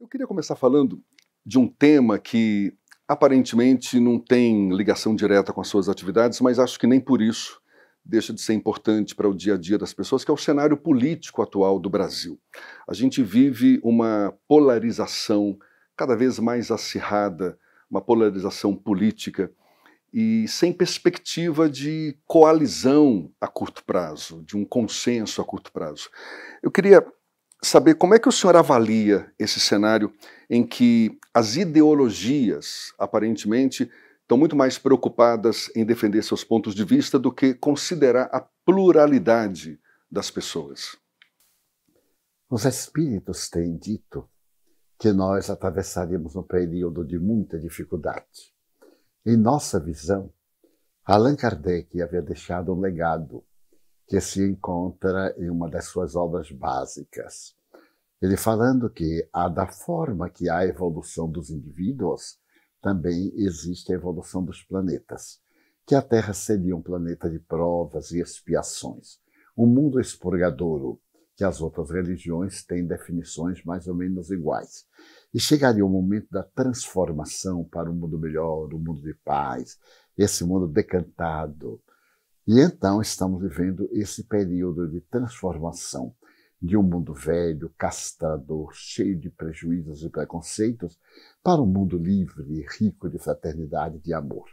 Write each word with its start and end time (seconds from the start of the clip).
Eu 0.00 0.08
queria 0.08 0.26
começar 0.26 0.56
falando 0.56 0.98
de 1.44 1.58
um 1.58 1.68
tema 1.68 2.18
que 2.18 2.72
aparentemente 3.06 4.00
não 4.00 4.18
tem 4.18 4.74
ligação 4.74 5.14
direta 5.14 5.52
com 5.52 5.60
as 5.60 5.68
suas 5.68 5.90
atividades, 5.90 6.40
mas 6.40 6.58
acho 6.58 6.80
que 6.80 6.86
nem 6.86 6.98
por 6.98 7.20
isso 7.20 7.60
deixa 8.02 8.32
de 8.32 8.40
ser 8.40 8.54
importante 8.54 9.14
para 9.14 9.28
o 9.28 9.34
dia 9.34 9.54
a 9.54 9.58
dia 9.58 9.76
das 9.76 9.92
pessoas, 9.92 10.24
que 10.24 10.30
é 10.30 10.34
o 10.34 10.38
cenário 10.38 10.74
político 10.74 11.42
atual 11.42 11.78
do 11.78 11.90
Brasil. 11.90 12.40
A 12.88 12.94
gente 12.94 13.22
vive 13.22 13.78
uma 13.84 14.34
polarização 14.48 15.58
cada 15.94 16.16
vez 16.16 16.38
mais 16.38 16.70
acirrada, 16.70 17.58
uma 17.90 18.00
polarização 18.00 18.74
política 18.74 19.52
e 20.14 20.48
sem 20.48 20.72
perspectiva 20.72 21.68
de 21.68 22.16
coalizão 22.26 23.30
a 23.38 23.46
curto 23.46 23.84
prazo, 23.84 24.42
de 24.46 24.56
um 24.56 24.64
consenso 24.64 25.42
a 25.42 25.44
curto 25.44 25.70
prazo. 25.70 26.08
Eu 26.62 26.70
queria 26.70 27.04
saber 27.62 27.94
como 27.94 28.14
é 28.14 28.18
que 28.18 28.28
o 28.28 28.32
senhor 28.32 28.56
avalia 28.56 29.32
esse 29.38 29.60
cenário 29.60 30.12
em 30.48 30.66
que 30.66 31.18
as 31.32 31.56
ideologias, 31.56 32.92
aparentemente, 32.98 33.90
estão 34.22 34.38
muito 34.38 34.56
mais 34.56 34.78
preocupadas 34.78 35.70
em 35.74 35.84
defender 35.84 36.22
seus 36.22 36.44
pontos 36.44 36.74
de 36.74 36.84
vista 36.84 37.18
do 37.18 37.32
que 37.32 37.54
considerar 37.54 38.28
a 38.32 38.40
pluralidade 38.64 39.78
das 40.10 40.30
pessoas. 40.30 40.96
Os 42.48 42.64
espíritos 42.64 43.48
têm 43.48 43.76
dito 43.76 44.28
que 44.98 45.12
nós 45.12 45.50
atravessaríamos 45.50 46.36
um 46.36 46.42
período 46.42 47.04
de 47.04 47.18
muita 47.18 47.58
dificuldade. 47.58 48.54
Em 49.24 49.36
nossa 49.36 49.78
visão, 49.78 50.32
Allan 51.04 51.36
Kardec 51.36 52.00
havia 52.00 52.22
deixado 52.22 52.72
um 52.72 52.80
legado 52.80 53.44
que 54.10 54.20
se 54.20 54.44
encontra 54.44 55.32
em 55.38 55.48
uma 55.48 55.70
das 55.70 55.84
suas 55.84 56.16
obras 56.16 56.50
básicas. 56.50 57.54
Ele 58.20 58.36
falando 58.36 58.90
que 58.90 59.24
a 59.32 59.48
da 59.48 59.68
forma 59.68 60.28
que 60.28 60.48
há 60.48 60.58
a 60.58 60.66
evolução 60.66 61.30
dos 61.30 61.48
indivíduos, 61.48 62.36
também 62.82 63.32
existe 63.36 63.92
a 63.92 63.94
evolução 63.94 64.44
dos 64.44 64.64
planetas, 64.64 65.40
que 65.86 65.94
a 65.94 66.02
Terra 66.02 66.32
seria 66.32 66.74
um 66.74 66.82
planeta 66.82 67.30
de 67.30 67.38
provas 67.38 68.10
e 68.10 68.18
expiações, 68.18 69.20
um 69.56 69.64
mundo 69.64 70.00
expurgadouro, 70.00 71.00
que 71.36 71.44
as 71.44 71.60
outras 71.60 71.88
religiões 71.88 72.64
têm 72.64 72.84
definições 72.84 73.62
mais 73.62 73.86
ou 73.86 73.94
menos 73.94 74.28
iguais. 74.32 74.86
E 75.32 75.38
chegaria 75.38 75.86
o 75.86 75.88
momento 75.88 76.26
da 76.32 76.42
transformação 76.42 77.62
para 77.62 77.88
um 77.88 77.94
mundo 77.94 78.18
melhor, 78.18 78.74
um 78.74 78.78
mundo 78.78 79.02
de 79.02 79.14
paz, 79.24 79.78
esse 80.18 80.42
mundo 80.42 80.66
decantado, 80.66 81.80
e 82.52 82.58
então 82.58 83.00
estamos 83.00 83.40
vivendo 83.40 83.88
esse 83.92 84.24
período 84.24 84.88
de 84.88 85.00
transformação 85.02 86.12
de 86.60 86.76
um 86.76 86.82
mundo 86.82 87.14
velho, 87.14 87.72
castrador, 87.78 88.72
cheio 88.72 89.16
de 89.16 89.30
prejuízos 89.30 90.02
e 90.02 90.08
preconceitos, 90.08 90.98
para 91.44 91.62
um 91.62 91.66
mundo 91.66 91.96
livre, 91.96 92.66
rico 92.76 93.08
de 93.08 93.20
fraternidade 93.20 93.98
e 93.98 94.00
de 94.00 94.12
amor. 94.12 94.46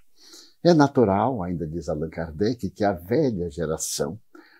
É 0.64 0.76
natural, 0.76 1.42
ainda 1.42 1.66
diz 1.66 1.89
Allan 1.89 2.12
Kardec, 2.12 2.70
que 2.70 2.84
a 2.84 2.94
velha 2.94 3.50
geração 3.50 4.20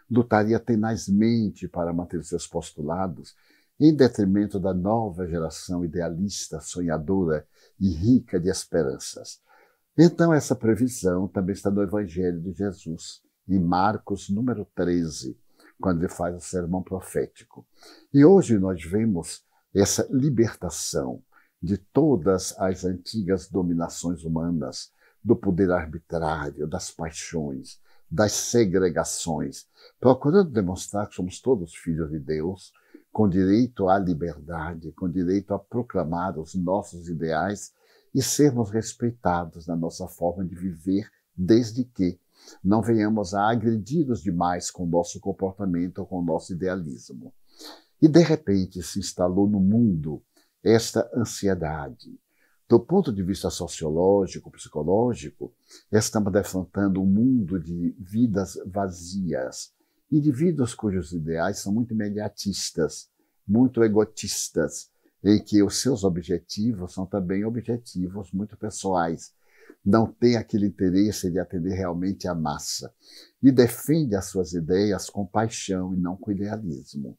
lutaria 0.10 0.60
tenazmente 0.60 1.68
para 1.68 1.94
manter 1.94 2.24
seus 2.24 2.48
postulados, 2.48 3.36
em 3.80 3.96
detrimento 3.96 4.60
da 4.60 4.74
nova 4.74 5.28
geração 5.28 5.86
idealista, 5.86 6.60
sonhadora 6.60 7.46
e 7.80 7.92
rica 7.92 8.40
de 8.40 8.50
esperanças. 8.50 9.40
Então, 9.96 10.34
essa 10.34 10.56
previsão 10.56 11.28
também 11.28 11.54
está 11.54 11.70
no 11.70 11.84
Evangelho 11.84 12.42
de 12.42 12.52
Jesus, 12.52 13.27
em 13.48 13.60
Marcos, 13.60 14.30
número 14.30 14.66
13, 14.76 15.38
quando 15.80 16.02
ele 16.02 16.10
faz 16.10 16.36
o 16.36 16.40
sermão 16.40 16.82
profético. 16.82 17.66
E 18.14 18.26
hoje 18.26 18.58
nós 18.58 18.84
vemos 18.84 19.44
essa 19.74 20.08
libertação 20.10 21.22
de 21.62 21.78
todas 21.78 22.56
as 22.60 22.86
antigas 22.86 23.50
dominações 23.50 24.24
humanas, 24.24 24.92
do 25.24 25.36
poder 25.36 25.72
arbitrário, 25.72 26.68
das 26.68 26.90
paixões, 26.90 27.80
das 28.10 28.32
segregações, 28.32 29.68
procurando 30.00 30.52
demonstrar 30.52 31.08
que 31.08 31.16
somos 31.16 31.42
todos 31.42 31.76
filhos 31.76 32.10
de 32.10 32.20
Deus, 32.20 32.72
com 33.12 33.28
direito 33.28 33.90
à 33.90 33.98
liberdade, 33.98 34.92
com 34.94 35.10
direito 35.10 35.54
a 35.54 35.60
proclamar 35.60 36.40
os 36.40 36.56
nossos 36.56 37.10
ideais 37.10 37.74
e 38.14 38.22
sermos 38.22 38.70
respeitados 38.70 39.68
na 39.68 39.76
nossa 39.76 40.08
forma 40.08 40.46
de 40.46 40.56
viver, 40.56 41.10
desde 41.36 41.84
que 41.84 42.20
não 42.64 42.82
venhamos 42.82 43.34
a 43.34 43.50
agredi-los 43.50 44.22
demais 44.22 44.72
com 44.72 44.84
o 44.84 44.90
nosso 44.90 45.20
comportamento 45.20 46.00
ou 46.00 46.06
com 46.06 46.20
o 46.20 46.26
nosso 46.26 46.54
idealismo. 46.54 47.34
E 48.02 48.08
de 48.08 48.22
repente 48.22 48.82
se 48.84 49.00
instalou 49.00 49.48
no 49.48 49.60
mundo 49.60 50.22
esta 50.64 51.10
ansiedade. 51.16 52.20
Do 52.70 52.80
ponto 52.80 53.14
de 53.14 53.24
vista 53.24 53.50
sociológico, 53.50 54.52
psicológico, 54.52 55.54
estamos 55.92 56.34
defrontando 56.34 57.02
um 57.02 57.06
mundo 57.06 57.60
de 57.60 57.96
vidas 57.98 58.60
vazias, 58.66 59.72
indivíduos 60.12 60.76
cujos 60.76 61.14
ideais 61.14 61.60
são 61.60 61.74
muito 61.74 61.94
imediatistas, 61.94 63.10
muito 63.48 63.82
egotistas, 63.84 64.90
em 65.24 65.42
que 65.42 65.64
os 65.64 65.82
seus 65.82 66.04
objetivos 66.04 66.94
são 66.94 67.06
também 67.06 67.46
objetivos 67.46 68.32
muito 68.32 68.58
pessoais, 68.58 69.34
não 69.86 70.08
tem 70.08 70.36
aquele 70.36 70.68
interesse 70.68 71.32
de 71.32 71.40
atender 71.40 71.74
realmente 71.74 72.28
a 72.28 72.36
massa 72.36 72.94
e 73.42 73.52
defende 73.52 74.16
as 74.16 74.26
suas 74.26 74.54
ideias 74.54 75.10
com 75.10 75.26
paixão 75.26 75.94
e 75.94 75.98
não 75.98 76.18
com 76.18 76.32
idealismo. 76.32 77.18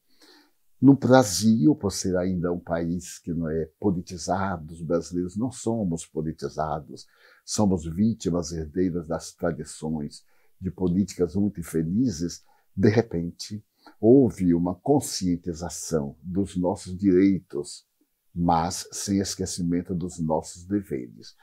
No 0.81 0.95
Brasil, 0.95 1.75
por 1.75 1.91
ser 1.91 2.17
ainda 2.17 2.53
um 2.53 2.61
país 2.61 3.19
que 3.19 3.33
não 3.33 3.49
é 3.49 3.69
politizado, 3.81 4.73
os 4.73 4.81
brasileiros 4.81 5.37
não 5.37 5.51
somos 5.51 6.07
politizados, 6.07 7.07
somos 7.45 7.85
vítimas 7.85 8.53
herdeiras 8.53 9.09
das 9.09 9.33
tradições 9.33 10.25
de 10.61 10.71
políticas 10.71 11.35
muito 11.35 11.59
infelizes, 11.59 12.45
de 12.77 12.89
repente 12.89 13.65
houve 14.01 14.55
uma 14.55 14.75
conscientização 14.75 16.17
dos 16.23 16.57
nossos 16.57 16.97
direitos, 16.97 17.85
mas 18.33 18.87
sem 18.93 19.19
esquecimento 19.19 19.95
dos 19.95 20.21
nossos 20.21 20.65
deveres. 20.65 21.35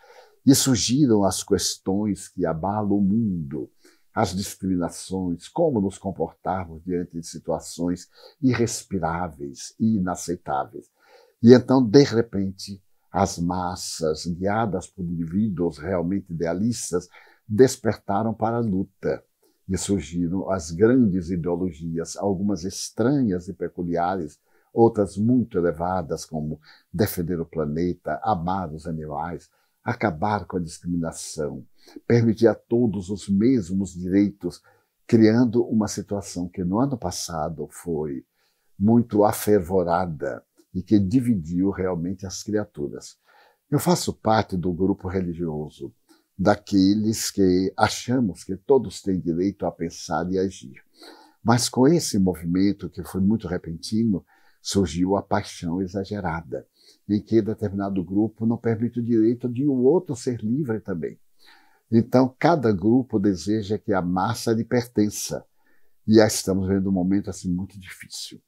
E 0.45 0.53
surgiram 0.53 1.23
as 1.23 1.43
questões 1.43 2.27
que 2.27 2.45
abalam 2.45 2.97
o 2.97 3.01
mundo, 3.01 3.69
as 4.13 4.33
discriminações, 4.33 5.47
como 5.47 5.81
nos 5.81 5.97
comportarmos 5.97 6.83
diante 6.83 7.19
de 7.19 7.27
situações 7.27 8.09
irrespiráveis 8.41 9.75
e 9.79 9.97
inaceitáveis. 9.97 10.89
E 11.43 11.53
então, 11.53 11.83
de 11.83 12.03
repente, 12.03 12.81
as 13.11 13.37
massas, 13.39 14.25
guiadas 14.25 14.87
por 14.87 15.03
indivíduos 15.03 15.77
realmente 15.77 16.31
idealistas, 16.31 17.07
despertaram 17.47 18.33
para 18.33 18.57
a 18.57 18.61
luta 18.61 19.23
e 19.67 19.77
surgiram 19.77 20.49
as 20.51 20.71
grandes 20.71 21.29
ideologias, 21.29 22.15
algumas 22.15 22.63
estranhas 22.63 23.47
e 23.47 23.53
peculiares, 23.53 24.39
outras 24.73 25.17
muito 25.17 25.57
elevadas, 25.57 26.25
como 26.25 26.59
defender 26.91 27.39
o 27.39 27.45
planeta, 27.45 28.19
amar 28.23 28.73
os 28.73 28.85
animais, 28.85 29.49
acabar 29.85 30.45
com 30.45 30.57
a 30.57 30.59
discriminação, 30.59 31.63
permitir 32.07 32.47
a 32.47 32.55
todos 32.55 33.11
os 33.11 33.29
mesmos 33.29 33.93
direitos, 33.93 34.63
criando 35.05 35.63
uma 35.63 35.87
situação 35.87 36.49
que 36.49 36.63
no 36.63 36.79
ano 36.79 36.97
passado 36.97 37.67
foi 37.69 38.25
muito 38.77 39.23
afervorada 39.23 40.43
e 40.73 40.81
que 40.81 40.97
dividiu 40.97 41.69
realmente 41.69 42.25
as 42.25 42.41
criaturas. 42.41 43.15
Eu 43.69 43.77
faço 43.77 44.11
parte 44.11 44.57
do 44.57 44.73
grupo 44.73 45.07
religioso 45.07 45.93
daqueles 46.37 47.29
que 47.29 47.71
achamos 47.77 48.43
que 48.43 48.57
todos 48.57 49.01
têm 49.01 49.19
direito 49.19 49.65
a 49.67 49.71
pensar 49.71 50.29
e 50.31 50.39
agir. 50.39 50.83
Mas 51.43 51.69
com 51.69 51.87
esse 51.87 52.17
movimento 52.17 52.89
que 52.89 53.03
foi 53.03 53.21
muito 53.21 53.47
repentino, 53.47 54.25
surgiu 54.65 55.15
a 55.15 55.21
paixão 55.21 55.79
exagerada 55.79 56.65
em 57.07 57.21
que 57.21 57.39
determinado 57.39 58.03
grupo 58.03 58.47
não 58.47 58.57
permite 58.57 58.99
o 58.99 59.03
direito 59.03 59.47
de 59.47 59.63
o 59.63 59.83
outro 59.83 60.15
ser 60.15 60.39
livre 60.41 60.79
também. 60.79 61.19
Então, 61.91 62.35
cada 62.39 62.71
grupo 62.71 63.19
deseja 63.19 63.77
que 63.77 63.93
a 63.93 64.01
massa 64.01 64.51
lhe 64.53 64.63
pertença. 64.63 65.45
E 66.07 66.15
já 66.15 66.25
estamos 66.25 66.67
vendo 66.67 66.89
um 66.89 66.91
momento 66.91 67.29
assim 67.29 67.47
muito 67.47 67.79
difícil, 67.79 68.41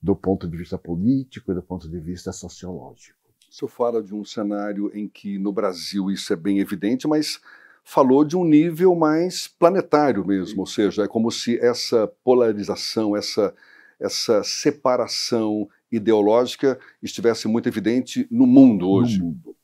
do 0.00 0.14
ponto 0.14 0.46
de 0.48 0.56
vista 0.56 0.78
político 0.78 1.50
e 1.50 1.54
do 1.56 1.62
ponto 1.62 1.90
de 1.90 1.98
vista 1.98 2.30
sociológico. 2.30 3.18
O 3.50 3.52
senhor 3.52 3.68
fala 3.68 4.00
de 4.00 4.14
um 4.14 4.24
cenário 4.24 4.88
em 4.94 5.08
que 5.08 5.36
no 5.36 5.52
Brasil 5.52 6.12
isso 6.12 6.32
é 6.32 6.36
bem 6.36 6.60
evidente, 6.60 7.08
mas 7.08 7.40
falou 7.82 8.24
de 8.24 8.36
um 8.36 8.44
nível 8.44 8.94
mais 8.94 9.48
planetário 9.48 10.24
mesmo, 10.24 10.60
ou 10.60 10.66
seja, 10.66 11.02
é 11.02 11.08
como 11.08 11.28
se 11.32 11.58
essa 11.58 12.06
polarização, 12.22 13.16
essa, 13.16 13.52
essa 14.00 14.42
separação 14.44 15.68
ideológica 15.90 16.78
estivesse 17.02 17.48
muito 17.48 17.68
evidente 17.68 18.26
no 18.30 18.46
mundo 18.46 18.88
hoje. 18.88 19.18
No 19.18 19.26
mundo. 19.26 19.56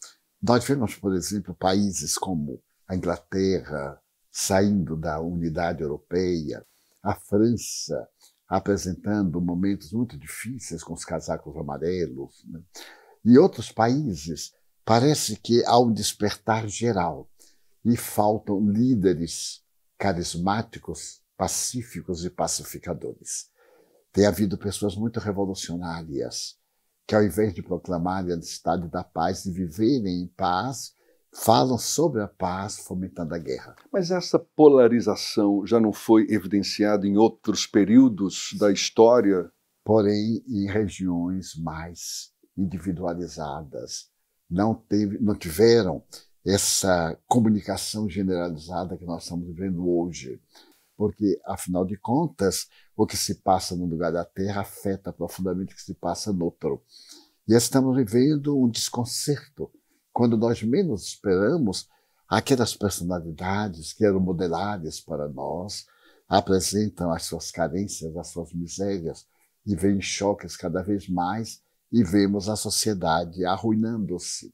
Nós 0.43 0.65
vemos, 0.65 0.97
por 0.97 1.15
exemplo, 1.15 1.55
países 1.55 2.17
como 2.17 2.61
a 2.89 2.97
Inglaterra 2.97 4.01
saindo 4.31 4.97
da 4.97 5.21
unidade 5.21 5.83
europeia, 5.83 6.65
a 7.03 7.15
França 7.15 8.09
apresentando 8.49 9.41
momentos 9.41 9.93
muito 9.93 10.19
difíceis 10.19 10.83
com 10.83 10.93
os 10.93 11.05
casacos 11.05 11.57
amarelos. 11.57 12.45
Né? 12.47 12.61
Em 13.25 13.39
outros 13.39 13.71
países, 13.71 14.53
parece 14.85 15.37
que 15.37 15.65
há 15.65 15.79
um 15.79 15.93
despertar 15.93 16.69
geral 16.69 17.31
e 17.85 17.97
faltam 17.97 18.61
líderes 18.61 19.63
carismáticos, 19.97 21.23
pacíficos 21.37 22.25
e 22.25 22.31
pacificadores. 22.31 23.52
Tem 24.13 24.27
havido 24.27 24.59
pessoas 24.59 24.95
muito 24.95 25.19
revolucionárias 25.19 26.59
que, 27.07 27.15
ao 27.15 27.25
invés 27.25 27.55
de 27.55 27.63
proclamarem 27.63 28.33
a 28.33 28.37
necessidade 28.37 28.89
da 28.89 29.03
paz 29.03 29.47
e 29.47 29.53
viverem 29.53 30.23
em 30.23 30.27
paz, 30.29 30.95
falam 31.35 31.79
sobre 31.79 32.21
a 32.21 32.29
paz, 32.29 32.79
fomentando 32.79 33.35
a 33.35 33.39
guerra. 33.39 33.75
Mas 33.91 34.11
essa 34.11 34.39
polarização 34.39 35.67
já 35.67 35.81
não 35.81 35.93
foi 35.93 36.27
evidenciada 36.29 37.07
em 37.07 37.17
outros 37.17 37.67
períodos 37.67 38.55
da 38.59 38.71
história? 38.71 39.51
Porém, 39.85 40.45
em 40.47 40.71
regiões 40.71 41.57
mais 41.57 42.33
individualizadas, 42.57 44.11
não, 44.49 44.75
teve, 44.75 45.19
não 45.19 45.35
tiveram 45.35 46.05
essa 46.47 47.19
comunicação 47.27 48.09
generalizada 48.09 48.97
que 48.97 49.07
nós 49.07 49.23
estamos 49.23 49.47
vivendo 49.47 49.89
hoje. 49.89 50.41
Porque, 50.97 51.41
afinal 51.47 51.85
de 51.85 51.97
contas, 51.97 52.69
o 52.97 53.07
que 53.07 53.17
se 53.17 53.37
passa 53.37 53.75
num 53.75 53.87
lugar 53.87 54.13
da 54.13 54.25
Terra 54.25 54.63
afeta 54.63 55.13
profundamente 55.13 55.73
o 55.73 55.77
que 55.77 55.83
se 55.83 55.95
passa 55.95 56.33
no 56.33 56.45
outro. 56.45 56.83
E 57.49 57.55
estamos 57.55 57.97
vivendo 57.97 58.59
um 58.59 58.69
desconcerto. 58.69 59.71
Quando 60.13 60.37
nós 60.37 60.63
menos 60.63 61.07
esperamos, 61.07 61.89
aquelas 62.29 62.75
personalidades 62.75 63.93
que 63.93 64.05
eram 64.05 64.21
modeladas 64.21 65.01
para 65.01 65.29
nós 65.29 65.87
apresentam 66.29 67.13
as 67.13 67.25
suas 67.25 67.51
carências, 67.51 68.17
as 68.17 68.29
suas 68.29 68.53
misérias, 68.53 69.27
e 69.67 69.77
vêm 69.77 70.01
choques 70.01 70.57
cada 70.57 70.83
vez 70.83 71.09
mais 71.09 71.63
e 71.91 72.03
vemos 72.03 72.49
a 72.49 72.57
sociedade 72.57 73.45
arruinando-se 73.45 74.53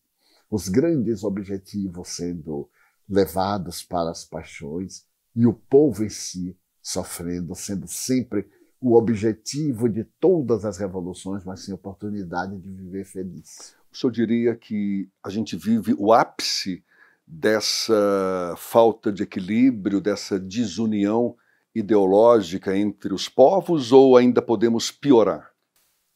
os 0.50 0.69
grandes 0.69 1.25
objetivos 1.25 2.08
sendo 2.08 2.69
levados 3.08 3.82
para 3.82 4.11
as 4.11 4.25
paixões 4.25 5.06
e 5.35 5.46
o 5.46 5.52
povo 5.52 6.05
em 6.05 6.11
si 6.11 6.58
sofrendo, 6.88 7.55
sendo 7.55 7.87
sempre 7.87 8.49
o 8.81 8.96
objetivo 8.96 9.88
de 9.88 10.05
todas 10.05 10.64
as 10.64 10.79
revoluções, 10.79 11.44
mas 11.44 11.61
sem 11.61 11.75
oportunidade 11.75 12.56
de 12.58 12.70
viver 12.70 13.05
feliz. 13.05 13.76
O 13.93 13.96
senhor 13.96 14.11
diria 14.11 14.56
que 14.56 15.08
a 15.23 15.29
gente 15.29 15.55
vive 15.55 15.94
o 15.99 16.12
ápice 16.12 16.82
dessa 17.26 18.55
falta 18.56 19.12
de 19.12 19.23
equilíbrio, 19.23 20.00
dessa 20.00 20.40
desunião 20.40 21.37
ideológica 21.75 22.75
entre 22.75 23.12
os 23.12 23.29
povos 23.29 23.93
ou 23.93 24.17
ainda 24.17 24.40
podemos 24.40 24.90
piorar? 24.90 25.52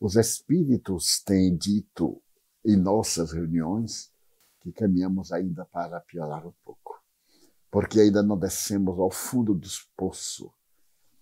Os 0.00 0.16
espíritos 0.16 1.22
têm 1.22 1.54
dito 1.54 2.20
em 2.64 2.76
nossas 2.76 3.32
reuniões 3.32 4.10
que 4.62 4.72
caminhamos 4.72 5.32
ainda 5.32 5.66
para 5.66 6.00
piorar 6.00 6.46
um 6.46 6.52
pouco, 6.64 7.02
porque 7.70 8.00
ainda 8.00 8.22
não 8.22 8.38
descemos 8.38 8.98
ao 8.98 9.10
fundo 9.10 9.52
do 9.52 9.68
poço, 9.96 10.50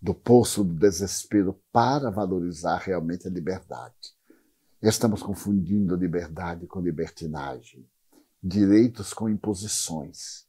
do 0.01 0.15
poço 0.15 0.65
do 0.65 0.75
desespero 0.75 1.61
para 1.71 2.11
valorizar 2.11 2.79
realmente 2.79 3.29
a 3.29 3.31
liberdade. 3.31 4.15
Estamos 4.81 5.23
confundindo 5.23 5.95
liberdade 5.95 6.67
com 6.67 6.81
libertinagem, 6.81 7.87
direitos 8.43 9.13
com 9.13 9.29
imposições. 9.29 10.47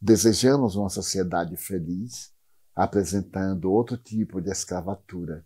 Desejamos 0.00 0.76
uma 0.76 0.88
sociedade 0.88 1.56
feliz, 1.56 2.32
apresentando 2.74 3.72
outro 3.72 3.96
tipo 3.96 4.40
de 4.40 4.50
escravatura. 4.50 5.44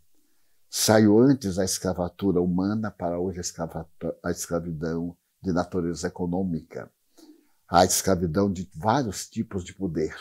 Saiu 0.68 1.18
antes 1.18 1.58
a 1.58 1.64
escravatura 1.64 2.42
humana 2.42 2.90
para 2.90 3.18
hoje 3.18 3.40
a 4.22 4.30
escravidão 4.30 5.16
de 5.42 5.52
natureza 5.52 6.08
econômica, 6.08 6.90
a 7.66 7.84
escravidão 7.84 8.52
de 8.52 8.68
vários 8.74 9.26
tipos 9.26 9.64
de 9.64 9.72
poder. 9.72 10.14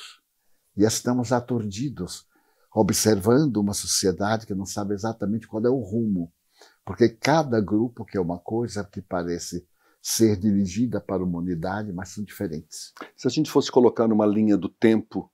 E 0.77 0.83
estamos 0.83 1.33
aturdidos, 1.33 2.26
observando 2.79 3.57
uma 3.57 3.73
sociedade 3.73 4.45
que 4.45 4.53
não 4.53 4.65
sabe 4.65 4.93
exatamente 4.93 5.47
qual 5.47 5.65
é 5.65 5.69
o 5.69 5.79
rumo, 5.79 6.31
porque 6.85 7.09
cada 7.09 7.59
grupo 7.59 8.05
quer 8.05 8.19
uma 8.19 8.37
coisa 8.37 8.83
que 8.83 9.01
parece 9.01 9.67
ser 9.99 10.37
dirigida 10.37 11.01
para 11.01 11.23
uma 11.23 11.39
unidade, 11.39 11.91
mas 11.91 12.09
são 12.09 12.23
diferentes. 12.23 12.93
Se 13.15 13.27
a 13.27 13.31
gente 13.31 13.49
fosse 13.49 13.71
colocar 13.71 14.07
numa 14.07 14.27
linha 14.27 14.55
do 14.55 14.69
tempo, 14.69 15.31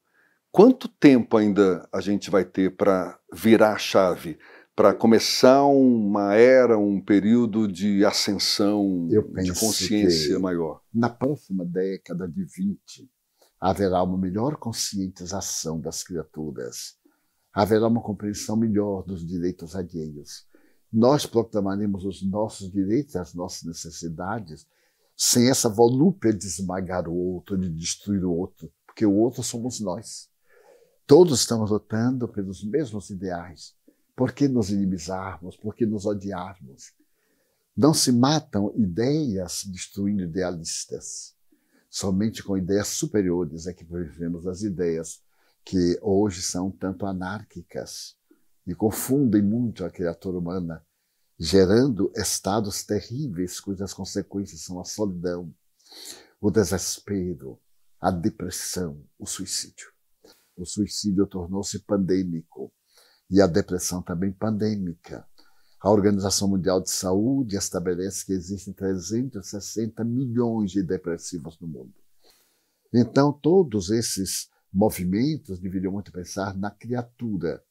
quanto 0.54 0.88
tempo 0.88 1.36
ainda 1.36 1.86
a 1.92 2.00
gente 2.00 2.32
vai 2.32 2.46
ter 2.46 2.78
para 2.78 3.20
virar 3.34 3.74
a 3.74 3.78
chave? 3.78 4.40
para 4.76 4.92
começar 4.92 5.64
uma 5.66 6.34
era, 6.34 6.80
um 6.80 7.00
período 7.00 7.68
de 7.68 8.04
ascensão, 8.04 9.08
de 9.08 9.54
consciência 9.54 10.40
maior? 10.40 10.82
Na 10.92 11.12
próxima 11.12 11.64
década 11.64 12.28
de 12.28 12.44
20, 12.44 13.08
haverá 13.62 14.02
uma 14.02 14.18
melhor 14.18 14.56
conscientização 14.56 15.80
das 15.80 16.04
criaturas, 16.04 16.98
haverá 17.54 17.88
uma 17.88 18.02
compreensão 18.02 18.56
melhor 18.56 19.04
dos 19.04 19.26
direitos 19.26 19.76
alheios. 19.76 20.48
Nós 20.92 21.26
proclamaremos 21.26 22.04
os 22.04 22.24
nossos 22.24 22.72
direitos, 22.72 23.16
as 23.16 23.34
nossas 23.34 23.64
necessidades, 23.64 24.68
sem 25.16 25.50
essa 25.50 25.70
volúpia 25.70 26.34
de 26.34 26.48
esmagar 26.48 27.08
o 27.08 27.16
outro, 27.16 27.58
de 27.58 27.70
destruir 27.70 28.26
o 28.26 28.32
outro, 28.32 28.72
porque 28.86 29.06
o 29.06 29.14
outro 29.14 29.44
somos 29.44 29.80
nós. 29.80 30.28
Todos 31.06 31.40
estamos 31.40 31.70
lutando 31.70 32.28
pelos 32.28 32.64
mesmos 32.64 33.10
ideais 33.10 33.76
por 34.16 34.32
que 34.32 34.48
nos 34.48 34.70
inimizarmos? 34.70 35.58
Por 35.58 35.76
que 35.76 35.86
nos 35.86 36.06
odiarmos? 36.06 36.94
Não 37.76 37.94
se 37.94 38.12
matam 38.12 38.72
ideias 38.76 39.64
destruindo 39.66 40.24
idealistas. 40.24 41.36
Somente 41.90 42.44
com 42.44 42.58
ideias 42.58 42.88
superiores 42.90 43.66
é 43.66 43.74
que 43.74 43.84
vivemos 43.84 44.46
as 44.46 44.62
ideias 44.62 45.23
que 45.64 45.98
hoje 46.02 46.42
são 46.42 46.70
tanto 46.72 47.06
anárquicas 47.06 48.16
e 48.66 48.74
confundem 48.74 49.42
muito 49.42 49.86
a 49.86 49.90
criatura 49.90 50.38
humana, 50.38 50.86
gerando 51.40 52.12
estados 52.16 52.84
terríveis 52.84 53.60
cujas 53.60 53.94
consequências 53.94 54.62
são 54.62 54.80
a 54.80 54.86
solidão, 54.86 55.54
o 56.40 56.52
desespero, 56.52 57.60
a 58.00 58.12
depressão, 58.12 59.02
o 59.18 59.26
suicídio. 59.26 59.92
O 60.56 60.66
suicídio 60.66 61.26
tornou-se 61.26 61.80
pandêmico 61.80 62.72
e 63.30 63.42
a 63.42 63.48
depressão 63.48 64.02
também 64.02 64.32
pandêmica. 64.32 65.26
A 65.82 65.90
Organização 65.90 66.48
Mundial 66.48 66.82
de 66.82 66.92
Saúde 66.92 67.58
estabelece 67.58 68.26
que 68.26 68.32
existem 68.32 68.74
360 68.74 70.04
milhões 70.04 70.72
de 70.72 70.84
depressivos 70.84 71.60
no 71.60 71.68
mundo. 71.68 71.94
Então, 72.94 73.34
todos 73.34 73.90
esses 73.90 74.50
movimentos 74.74 75.60
deveriam 75.60 75.92
muito 75.92 76.12
pensar 76.12 76.58
na 76.58 76.72
criatura, 76.72 77.64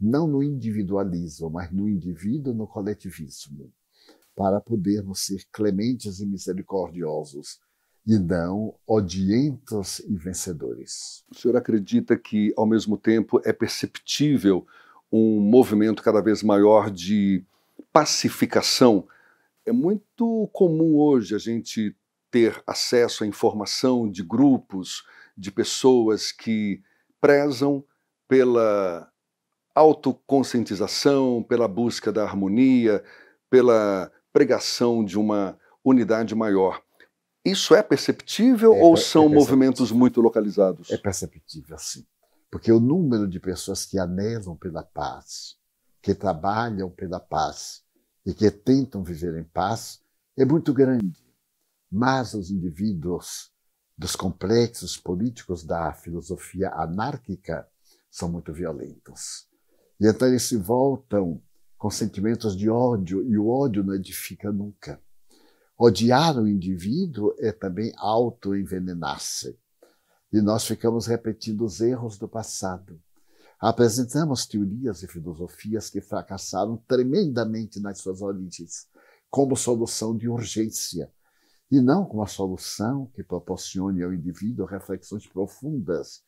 não 0.00 0.26
no 0.26 0.42
individualismo, 0.42 1.50
mas 1.50 1.72
no 1.72 1.88
indivíduo, 1.88 2.54
no 2.54 2.66
coletivismo, 2.66 3.72
para 4.36 4.60
podermos 4.60 5.24
ser 5.24 5.44
clementes 5.52 6.20
e 6.20 6.26
misericordiosos 6.26 7.58
e 8.06 8.18
não 8.18 8.74
odientos 8.86 10.00
e 10.00 10.14
vencedores. 10.14 11.24
O 11.30 11.38
senhor 11.38 11.56
acredita 11.56 12.16
que, 12.16 12.52
ao 12.56 12.66
mesmo 12.66 12.98
tempo, 12.98 13.40
é 13.44 13.52
perceptível 13.52 14.66
um 15.10 15.40
movimento 15.40 16.02
cada 16.02 16.20
vez 16.20 16.42
maior 16.42 16.90
de 16.90 17.44
pacificação. 17.92 19.06
É 19.64 19.72
muito 19.72 20.48
comum 20.52 20.96
hoje 20.96 21.34
a 21.34 21.38
gente 21.38 21.96
ter 22.30 22.62
acesso 22.66 23.24
à 23.24 23.26
informação 23.26 24.10
de 24.10 24.22
grupos, 24.22 25.04
de 25.36 25.50
pessoas 25.50 26.30
que 26.32 26.82
prezam 27.20 27.84
pela 28.28 29.10
autoconscientização, 29.74 31.42
pela 31.42 31.66
busca 31.66 32.12
da 32.12 32.22
harmonia, 32.22 33.02
pela 33.50 34.10
pregação 34.32 35.04
de 35.04 35.18
uma 35.18 35.58
unidade 35.84 36.34
maior. 36.34 36.82
Isso 37.44 37.74
é 37.74 37.82
perceptível 37.82 38.74
é, 38.74 38.82
ou 38.82 38.96
são 38.96 39.26
é 39.26 39.28
movimentos 39.28 39.92
muito 39.92 40.20
localizados? 40.20 40.90
É 40.90 40.96
perceptível, 40.96 41.76
sim. 41.78 42.06
Porque 42.50 42.72
o 42.72 42.80
número 42.80 43.28
de 43.28 43.38
pessoas 43.38 43.84
que 43.84 43.98
anelam 43.98 44.56
pela 44.56 44.82
paz, 44.82 45.56
que 46.00 46.14
trabalham 46.14 46.90
pela 46.90 47.20
paz 47.20 47.82
e 48.24 48.32
que 48.32 48.50
tentam 48.50 49.02
viver 49.02 49.38
em 49.38 49.44
paz 49.44 50.00
é 50.36 50.44
muito 50.44 50.72
grande. 50.72 51.24
Mas 51.90 52.34
os 52.34 52.50
indivíduos 52.50 53.53
dos 53.96 54.16
complexos 54.16 54.96
políticos 54.96 55.64
da 55.64 55.92
filosofia 55.92 56.70
anárquica 56.70 57.66
são 58.10 58.28
muito 58.28 58.52
violentos. 58.52 59.46
E 60.00 60.06
então 60.06 60.28
eles 60.28 60.42
se 60.42 60.56
voltam 60.56 61.40
com 61.78 61.90
sentimentos 61.90 62.56
de 62.56 62.68
ódio, 62.68 63.22
e 63.22 63.36
o 63.38 63.48
ódio 63.48 63.84
não 63.84 63.94
edifica 63.94 64.50
nunca. 64.50 65.00
Odiar 65.76 66.38
o 66.38 66.48
indivíduo 66.48 67.34
é 67.38 67.52
também 67.52 67.92
auto-envenenar-se 67.96 69.58
e 70.34 70.40
nós 70.40 70.66
ficamos 70.66 71.06
repetindo 71.06 71.64
os 71.64 71.80
erros 71.80 72.18
do 72.18 72.26
passado. 72.26 73.00
Apresentamos 73.60 74.44
teorias 74.46 75.04
e 75.04 75.06
filosofias 75.06 75.88
que 75.88 76.00
fracassaram 76.00 76.76
tremendamente 76.88 77.78
nas 77.78 77.98
suas 77.98 78.20
origens, 78.20 78.88
como 79.30 79.56
solução 79.56 80.16
de 80.16 80.28
urgência 80.28 81.08
e 81.70 81.80
não 81.80 82.04
como 82.04 82.20
uma 82.20 82.26
solução 82.26 83.06
que 83.14 83.22
proporcione 83.22 84.02
ao 84.02 84.12
indivíduo 84.12 84.66
reflexões 84.66 85.26
profundas 85.26 86.22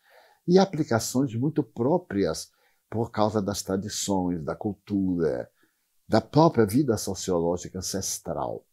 e 0.46 0.58
aplicações 0.58 1.34
muito 1.34 1.62
próprias 1.62 2.50
por 2.90 3.10
causa 3.10 3.42
das 3.42 3.62
tradições, 3.62 4.42
da 4.42 4.54
cultura, 4.54 5.50
da 6.08 6.20
própria 6.20 6.64
vida 6.64 6.96
sociológica 6.96 7.78
ancestral. 7.78 8.64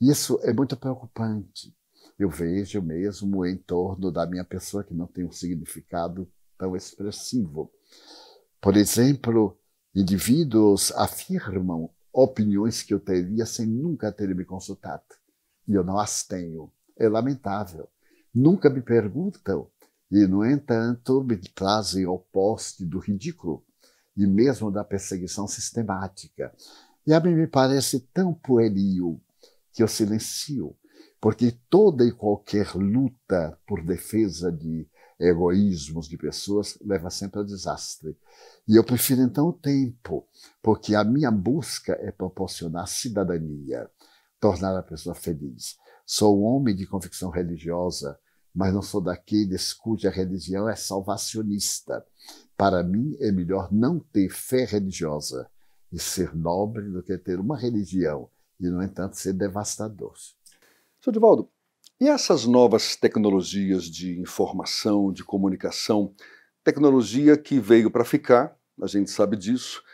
Isso 0.00 0.40
é 0.42 0.52
muito 0.52 0.76
preocupante. 0.76 1.74
Eu 2.18 2.28
vejo 2.28 2.80
mesmo 2.82 3.44
em 3.44 3.56
torno 3.56 4.10
da 4.10 4.26
minha 4.26 4.44
pessoa 4.44 4.82
que 4.82 4.94
não 4.94 5.06
tem 5.06 5.24
um 5.24 5.32
significado 5.32 6.30
tão 6.58 6.74
expressivo. 6.76 7.70
Por 8.60 8.76
exemplo, 8.76 9.58
indivíduos 9.94 10.92
afirmam 10.92 11.90
opiniões 12.12 12.82
que 12.82 12.94
eu 12.94 13.00
teria 13.00 13.46
sem 13.46 13.66
nunca 13.66 14.12
ter 14.12 14.34
me 14.34 14.44
consultado. 14.44 15.02
E 15.66 15.74
eu 15.74 15.84
não 15.84 15.98
as 15.98 16.24
tenho. 16.24 16.70
É 16.96 17.08
lamentável. 17.08 17.88
Nunca 18.34 18.70
me 18.70 18.80
perguntam 18.80 19.68
e, 20.10 20.26
no 20.26 20.44
entanto, 20.44 21.22
me 21.24 21.36
trazem 21.36 22.04
ao 22.04 22.18
poste 22.18 22.84
do 22.84 22.98
ridículo 22.98 23.64
e 24.16 24.26
mesmo 24.26 24.70
da 24.70 24.84
perseguição 24.84 25.46
sistemática. 25.46 26.54
E 27.06 27.12
a 27.12 27.20
mim 27.20 27.34
me 27.34 27.46
parece 27.46 28.00
tão 28.12 28.32
pueril 28.34 29.20
que 29.72 29.82
eu 29.82 29.88
silencio, 29.88 30.76
porque 31.20 31.56
toda 31.68 32.04
e 32.04 32.12
qualquer 32.12 32.74
luta 32.74 33.58
por 33.66 33.82
defesa 33.82 34.52
de 34.52 34.86
egoísmos 35.18 36.08
de 36.08 36.16
pessoas 36.16 36.76
leva 36.84 37.08
sempre 37.08 37.38
ao 37.38 37.46
desastre. 37.46 38.16
E 38.66 38.76
eu 38.76 38.84
prefiro 38.84 39.22
então 39.22 39.48
o 39.48 39.52
tempo, 39.52 40.26
porque 40.62 40.94
a 40.94 41.04
minha 41.04 41.30
busca 41.30 41.94
é 42.00 42.10
proporcionar 42.10 42.86
cidadania, 42.86 43.88
tornar 44.42 44.76
a 44.76 44.82
pessoa 44.82 45.14
feliz. 45.14 45.78
Sou 46.04 46.36
um 46.36 46.42
homem 46.42 46.74
de 46.74 46.84
convicção 46.84 47.30
religiosa, 47.30 48.18
mas 48.52 48.74
não 48.74 48.82
sou 48.82 49.00
daqueles 49.00 49.72
cuja 49.72 50.10
religião 50.10 50.68
é 50.68 50.74
salvacionista. 50.74 52.04
Para 52.56 52.82
mim, 52.82 53.16
é 53.20 53.30
melhor 53.30 53.72
não 53.72 54.00
ter 54.00 54.28
fé 54.30 54.64
religiosa 54.64 55.48
e 55.92 55.98
ser 55.98 56.34
nobre 56.34 56.90
do 56.90 57.04
que 57.04 57.16
ter 57.16 57.38
uma 57.38 57.56
religião 57.56 58.28
e, 58.58 58.68
no 58.68 58.82
entanto, 58.82 59.16
ser 59.16 59.32
devastador. 59.32 60.14
Sr. 61.00 61.12
Divaldo, 61.12 61.48
e 62.00 62.08
essas 62.08 62.44
novas 62.44 62.96
tecnologias 62.96 63.84
de 63.84 64.20
informação, 64.20 65.12
de 65.12 65.22
comunicação, 65.22 66.12
tecnologia 66.64 67.36
que 67.36 67.60
veio 67.60 67.92
para 67.92 68.04
ficar, 68.04 68.56
a 68.82 68.88
gente 68.88 69.08
sabe 69.08 69.36
disso, 69.36 69.84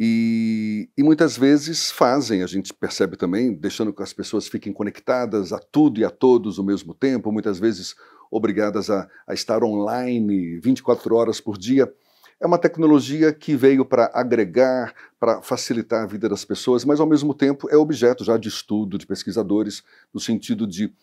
e, 0.00 0.88
e, 0.96 1.02
muitas 1.02 1.36
vezes 1.36 1.90
fazem, 1.90 2.44
a 2.44 2.46
gente 2.46 2.72
percebe 2.72 3.16
também, 3.16 3.52
deixando 3.52 3.92
que 3.92 4.00
as 4.00 4.12
pessoas 4.12 4.46
fiquem 4.46 4.72
conectadas 4.72 5.52
a 5.52 5.58
tudo 5.58 5.98
e 5.98 6.04
a 6.04 6.10
todos 6.10 6.56
ao 6.56 6.64
mesmo 6.64 6.94
tempo, 6.94 7.32
muitas 7.32 7.58
vezes 7.58 7.96
obrigadas 8.30 8.90
a, 8.90 9.08
a 9.26 9.34
estar 9.34 9.64
online 9.64 10.60
24 10.60 11.16
horas 11.16 11.40
por 11.40 11.58
dia. 11.58 11.92
É 12.40 12.46
uma 12.46 12.58
tecnologia 12.58 13.32
que 13.32 13.56
veio 13.56 13.84
para 13.84 14.08
agregar, 14.14 14.94
para 15.18 15.42
facilitar 15.42 16.04
a 16.04 16.06
vida 16.06 16.28
das 16.28 16.44
pessoas, 16.44 16.84
mas 16.84 17.00
ao 17.00 17.06
mesmo 17.06 17.34
tempo 17.34 17.68
é 17.68 17.76
objeto 17.76 18.22
já 18.22 18.36
de 18.36 18.48
estudo 18.48 18.98
de 18.98 19.04
pesquisadores, 19.04 19.82
no 20.14 20.20
sentido 20.20 20.64
de, 20.64 20.94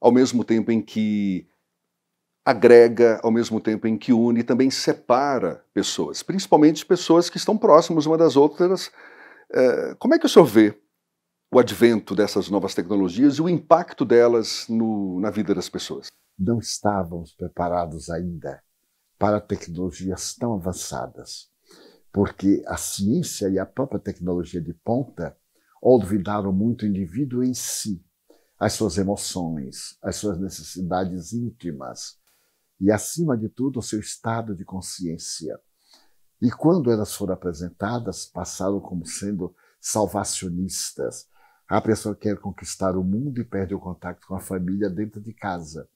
ao 0.00 0.12
mesmo 0.12 0.44
tempo 0.44 0.70
em 0.70 0.80
que 0.80 1.44
agrega 2.44 3.18
ao 3.22 3.30
mesmo 3.30 3.60
tempo 3.60 3.86
em 3.86 3.96
que 3.96 4.12
une 4.12 4.44
também 4.44 4.70
separa 4.70 5.64
pessoas, 5.72 6.22
principalmente 6.22 6.84
pessoas 6.84 7.30
que 7.30 7.38
estão 7.38 7.56
próximas 7.56 8.04
uma 8.04 8.18
das 8.18 8.36
outras. 8.36 8.90
É, 9.50 9.94
como 9.94 10.14
é 10.14 10.18
que 10.18 10.26
o 10.26 10.28
senhor 10.28 10.44
vê 10.44 10.78
o 11.50 11.58
advento 11.58 12.14
dessas 12.14 12.50
novas 12.50 12.74
tecnologias 12.74 13.36
e 13.36 13.42
o 13.42 13.48
impacto 13.48 14.04
delas 14.04 14.66
no, 14.68 15.20
na 15.20 15.30
vida 15.30 15.54
das 15.54 15.68
pessoas? 15.68 16.08
Não 16.38 16.58
estávamos 16.58 17.32
preparados 17.32 18.10
ainda 18.10 18.62
para 19.18 19.40
tecnologias 19.40 20.34
tão 20.34 20.54
avançadas, 20.54 21.48
porque 22.12 22.62
a 22.66 22.76
ciência 22.76 23.48
e 23.48 23.58
a 23.58 23.64
própria 23.64 24.00
tecnologia 24.00 24.60
de 24.60 24.74
ponta 24.74 25.34
olvidaram 25.80 26.52
muito 26.52 26.82
o 26.82 26.88
indivíduo 26.88 27.42
em 27.42 27.54
si, 27.54 28.04
as 28.58 28.72
suas 28.72 28.98
emoções, 28.98 29.96
as 30.02 30.16
suas 30.16 30.38
necessidades 30.38 31.32
íntimas, 31.32 32.18
e, 32.80 32.90
acima 32.90 33.36
de 33.36 33.48
tudo, 33.48 33.78
o 33.78 33.82
seu 33.82 34.00
estado 34.00 34.54
de 34.54 34.64
consciência. 34.64 35.58
E 36.40 36.50
quando 36.50 36.90
elas 36.90 37.14
foram 37.14 37.34
apresentadas, 37.34 38.26
passaram 38.26 38.80
como 38.80 39.06
sendo 39.06 39.54
salvacionistas. 39.80 41.26
A 41.68 41.80
pessoa 41.80 42.14
quer 42.14 42.38
conquistar 42.38 42.96
o 42.96 43.04
mundo 43.04 43.40
e 43.40 43.44
perde 43.44 43.74
o 43.74 43.80
contato 43.80 44.26
com 44.26 44.34
a 44.34 44.40
família 44.40 44.90
dentro 44.90 45.20
de 45.20 45.32
casa. 45.32 45.88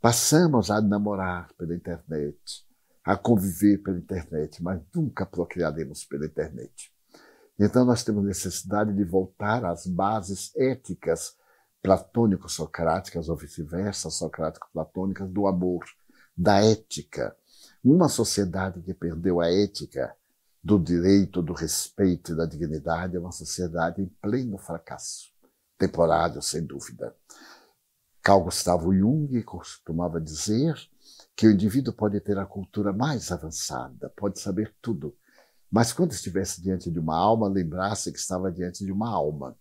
Passamos 0.00 0.70
a 0.70 0.80
namorar 0.80 1.52
pela 1.54 1.74
internet, 1.74 2.66
a 3.04 3.16
conviver 3.16 3.78
pela 3.78 3.98
internet, 3.98 4.62
mas 4.62 4.80
nunca 4.94 5.24
procriaremos 5.24 6.04
pela 6.04 6.26
internet. 6.26 6.92
Então 7.58 7.84
nós 7.84 8.04
temos 8.04 8.24
necessidade 8.24 8.94
de 8.94 9.04
voltar 9.04 9.64
às 9.64 9.86
bases 9.86 10.54
éticas 10.56 11.36
platônico-socráticas 11.82 13.28
ou 13.28 13.36
vice-versa, 13.36 14.10
socrático-platônicas 14.10 15.30
do 15.30 15.46
amor, 15.46 15.84
da 16.38 16.62
ética. 16.62 17.36
Uma 17.82 18.08
sociedade 18.08 18.80
que 18.80 18.94
perdeu 18.94 19.40
a 19.40 19.50
ética 19.50 20.14
do 20.62 20.78
direito, 20.78 21.42
do 21.42 21.52
respeito 21.52 22.32
e 22.32 22.36
da 22.36 22.46
dignidade 22.46 23.16
é 23.16 23.18
uma 23.18 23.32
sociedade 23.32 24.00
em 24.00 24.06
pleno 24.20 24.56
fracasso, 24.56 25.32
temporário, 25.76 26.40
sem 26.40 26.64
dúvida. 26.64 27.14
Carl 28.22 28.44
Gustavo 28.44 28.94
Jung 28.94 29.42
costumava 29.42 30.20
dizer 30.20 30.76
que 31.34 31.46
o 31.46 31.50
indivíduo 31.50 31.92
pode 31.92 32.20
ter 32.20 32.38
a 32.38 32.46
cultura 32.46 32.92
mais 32.92 33.32
avançada, 33.32 34.12
pode 34.16 34.38
saber 34.38 34.74
tudo, 34.80 35.16
mas 35.70 35.92
quando 35.92 36.12
estivesse 36.12 36.62
diante 36.62 36.90
de 36.90 36.98
uma 36.98 37.16
alma, 37.16 37.48
lembrasse 37.48 38.12
que 38.12 38.18
estava 38.18 38.50
diante 38.50 38.84
de 38.84 38.92
uma 38.92 39.08
alma. 39.08 39.56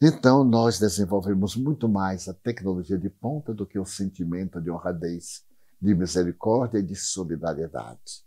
Então, 0.00 0.44
nós 0.44 0.78
desenvolvemos 0.78 1.56
muito 1.56 1.88
mais 1.88 2.28
a 2.28 2.34
tecnologia 2.34 2.98
de 2.98 3.08
ponta 3.08 3.54
do 3.54 3.66
que 3.66 3.78
o 3.78 3.86
sentimento 3.86 4.60
de 4.60 4.70
honradez, 4.70 5.44
de 5.80 5.94
misericórdia 5.94 6.78
e 6.78 6.82
de 6.82 6.96
solidariedade. 6.96 8.24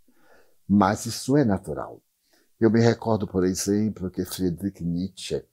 Mas 0.68 1.06
isso 1.06 1.36
é 1.36 1.44
natural. 1.44 2.02
Eu 2.60 2.70
me 2.70 2.80
recordo, 2.80 3.26
por 3.26 3.44
exemplo, 3.44 4.10
que 4.10 4.24
Friedrich 4.24 4.84
Nietzsche 4.84 5.44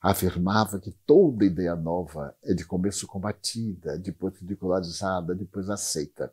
afirmava 0.00 0.78
que 0.78 0.92
toda 1.06 1.44
ideia 1.44 1.74
nova 1.74 2.34
é 2.42 2.54
de 2.54 2.64
começo 2.64 3.06
combatida, 3.06 3.98
depois 3.98 4.34
ridicularizada, 4.38 5.34
depois 5.34 5.68
aceita. 5.70 6.32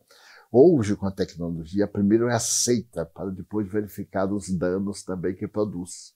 Hoje, 0.51 0.95
com 0.95 1.07
a 1.07 1.11
tecnologia, 1.11 1.87
primeiro 1.87 2.29
é 2.29 2.35
aceita 2.35 3.05
para 3.05 3.29
depois 3.29 3.71
verificar 3.71 4.31
os 4.31 4.49
danos 4.49 5.03
também 5.03 5.35
que 5.35 5.47
produz, 5.47 6.13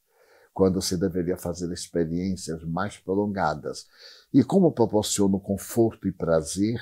quando 0.53 0.81
se 0.81 0.97
deveria 0.97 1.37
fazer 1.37 1.71
experiências 1.71 2.63
mais 2.63 2.97
prolongadas. 2.97 3.87
E 4.33 4.43
como 4.43 4.71
proporciona 4.71 5.39
conforto 5.39 6.07
e 6.07 6.11
prazer, 6.11 6.79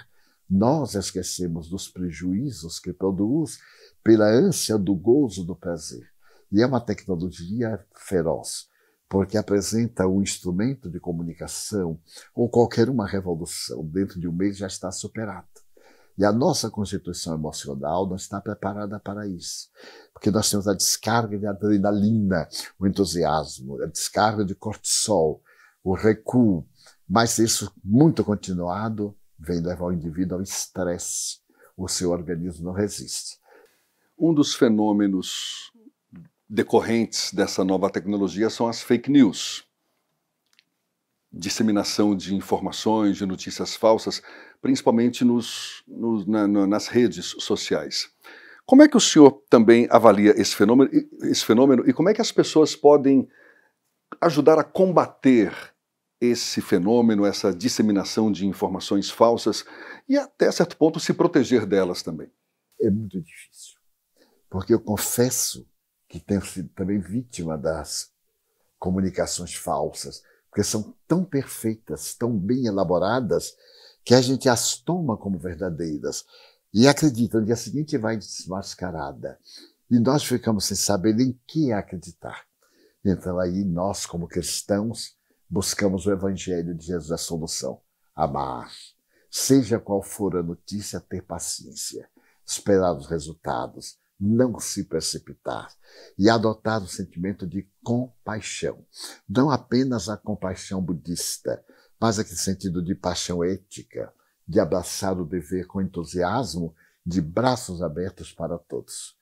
nós 0.50 0.96
esquecemos 0.96 1.70
dos 1.70 1.90
prejuízos 1.90 2.80
que 2.80 2.94
produz 2.94 3.60
pela 4.04 4.30
ânsia 4.30 4.78
do 4.78 4.96
gozo 4.96 5.44
do 5.44 5.56
prazer. 5.56 6.08
E 6.52 6.62
é 6.62 6.66
uma 6.66 6.80
tecnologia 6.80 7.86
feroz, 7.94 8.68
porque 9.10 9.38
apresenta 9.38 10.08
um 10.08 10.22
instrumento 10.22 10.90
de 10.90 11.00
comunicação 11.00 12.00
ou 12.34 12.50
qualquer 12.50 12.90
uma 12.90 13.06
revolução 13.06 13.84
dentro 13.86 14.20
de 14.20 14.28
um 14.28 14.32
mês 14.32 14.58
já 14.58 14.68
está 14.68 14.92
superada. 14.92 15.48
E 16.18 16.26
a 16.26 16.32
nossa 16.32 16.72
constituição 16.72 17.36
emocional 17.36 18.08
não 18.08 18.16
está 18.16 18.42
preparada 18.42 19.00
para 19.00 19.28
isso. 19.28 19.70
Porque 20.12 20.32
nós 20.32 20.50
temos 20.50 20.68
a 20.68 20.74
descarga 20.74 21.38
de 21.38 21.46
adrenalina, 21.46 22.48
o 22.80 22.88
entusiasmo, 22.88 23.80
a 23.84 23.86
descarga 23.86 24.44
de 24.44 24.56
cortisol, 24.56 25.44
o 25.84 25.94
recuo. 25.94 26.66
Mas 27.08 27.38
isso 27.38 27.72
muito 27.84 28.24
continuado 28.24 29.16
vem 29.40 29.62
levar 29.62 29.86
o 29.86 29.92
indivíduo 29.92 30.38
ao 30.38 30.44
estresse. 30.44 31.40
O 31.76 31.88
seu 31.88 32.12
organismo 32.12 32.66
não 32.66 32.74
resiste. 32.74 33.38
Um 34.18 34.34
dos 34.34 34.56
fenômenos 34.56 35.72
decorrentes 36.50 37.34
dessa 37.34 37.64
nova 37.64 37.90
tecnologia 37.90 38.50
são 38.50 38.68
as 38.68 38.82
fake 38.82 39.12
news. 39.12 39.66
Disseminação 41.32 42.16
de 42.16 42.34
informações, 42.34 43.18
de 43.18 43.26
notícias 43.26 43.76
falsas, 43.76 44.22
principalmente 44.62 45.24
nos, 45.24 45.84
nos, 45.88 46.26
na, 46.26 46.48
nas 46.48 46.88
redes 46.88 47.36
sociais. 47.40 48.10
Como 48.66 48.82
é 48.82 48.88
que 48.88 48.98
o 48.98 49.02
senhor 49.02 49.44
também 49.50 49.88
avalia 49.90 50.32
esse 50.40 50.56
fenômeno, 50.56 50.90
esse 51.22 51.46
fenômeno 51.46 51.88
e 51.88 51.94
como 51.94 52.10
é 52.10 52.14
que 52.14 52.22
as 52.22 52.32
pessoas 52.32 52.76
podem 52.76 53.28
ajudar 54.20 54.58
a 54.58 54.64
combater 54.64 55.54
esse 56.20 56.62
fenômeno, 56.62 57.26
essa 57.26 57.54
disseminação 57.54 58.32
de 58.32 58.46
informações 58.46 59.10
falsas 59.10 59.66
e 60.08 60.18
até 60.18 60.52
certo 60.52 60.78
ponto 60.78 61.00
se 61.00 61.14
proteger 61.14 61.66
delas 61.66 62.02
também? 62.02 62.32
É 62.80 62.90
muito 62.90 63.22
difícil, 63.22 63.80
porque 64.50 64.74
eu 64.74 64.80
confesso 64.80 65.68
que 66.08 66.20
tenho 66.20 66.44
sido 66.46 66.70
também 66.70 67.00
vítima 67.00 67.58
das 67.58 68.12
comunicações 68.80 69.54
falsas, 69.56 70.24
porque 70.50 70.64
são 70.64 70.96
tão 71.08 71.24
perfeitas, 71.24 72.14
tão 72.14 72.38
bem 72.38 72.66
elaboradas, 72.66 73.56
que 74.04 74.14
a 74.14 74.22
gente 74.22 74.48
as 74.48 74.78
toma 74.78 75.18
como 75.18 75.38
verdadeiras 75.38 76.26
e 76.74 76.88
acredita, 76.88 77.40
no 77.40 77.46
dia 77.46 77.56
seguinte 77.56 77.98
vai 77.98 78.16
desmascarada. 78.16 79.38
E 79.90 80.00
nós 80.00 80.24
ficamos 80.24 80.66
sem 80.66 80.78
saber 80.78 81.20
em 81.20 81.38
que 81.46 81.72
acreditar. 81.72 82.46
Então 83.04 83.40
aí 83.40 83.64
nós, 83.64 84.06
como 84.06 84.28
cristãos, 84.28 85.17
buscamos 85.50 86.06
o 86.06 86.12
Evangelho 86.12 86.76
de 86.76 86.86
Jesus 86.86 87.12
a 87.12 87.18
solução. 87.18 87.82
Amar. 88.16 88.72
Seja 89.30 89.80
qual 89.80 90.02
for 90.02 90.36
a 90.38 90.44
notícia, 90.44 91.00
ter 91.00 91.22
paciência, 91.22 92.10
esperar 92.46 92.94
os 92.94 93.08
resultados, 93.08 94.00
não 94.20 94.60
se 94.60 94.84
precipitar 94.86 95.72
e 96.18 96.30
adotar 96.30 96.82
o 96.82 96.88
sentimento 96.88 97.46
de 97.46 97.70
compaixão. 97.84 98.84
Não 99.30 99.52
apenas 99.52 100.10
a 100.10 100.18
compaixão 100.18 100.82
budista, 100.82 101.64
mas 102.00 102.18
aquele 102.18 102.38
sentido 102.38 102.82
de 102.82 102.96
paixão 102.96 103.44
ética, 103.44 104.12
de 104.48 104.60
abraçar 104.60 105.20
o 105.20 105.26
dever 105.26 105.68
com 105.68 105.82
entusiasmo, 105.82 106.76
de 107.06 107.22
braços 107.22 107.82
abertos 107.82 108.32
para 108.32 108.58
todos. 108.58 109.16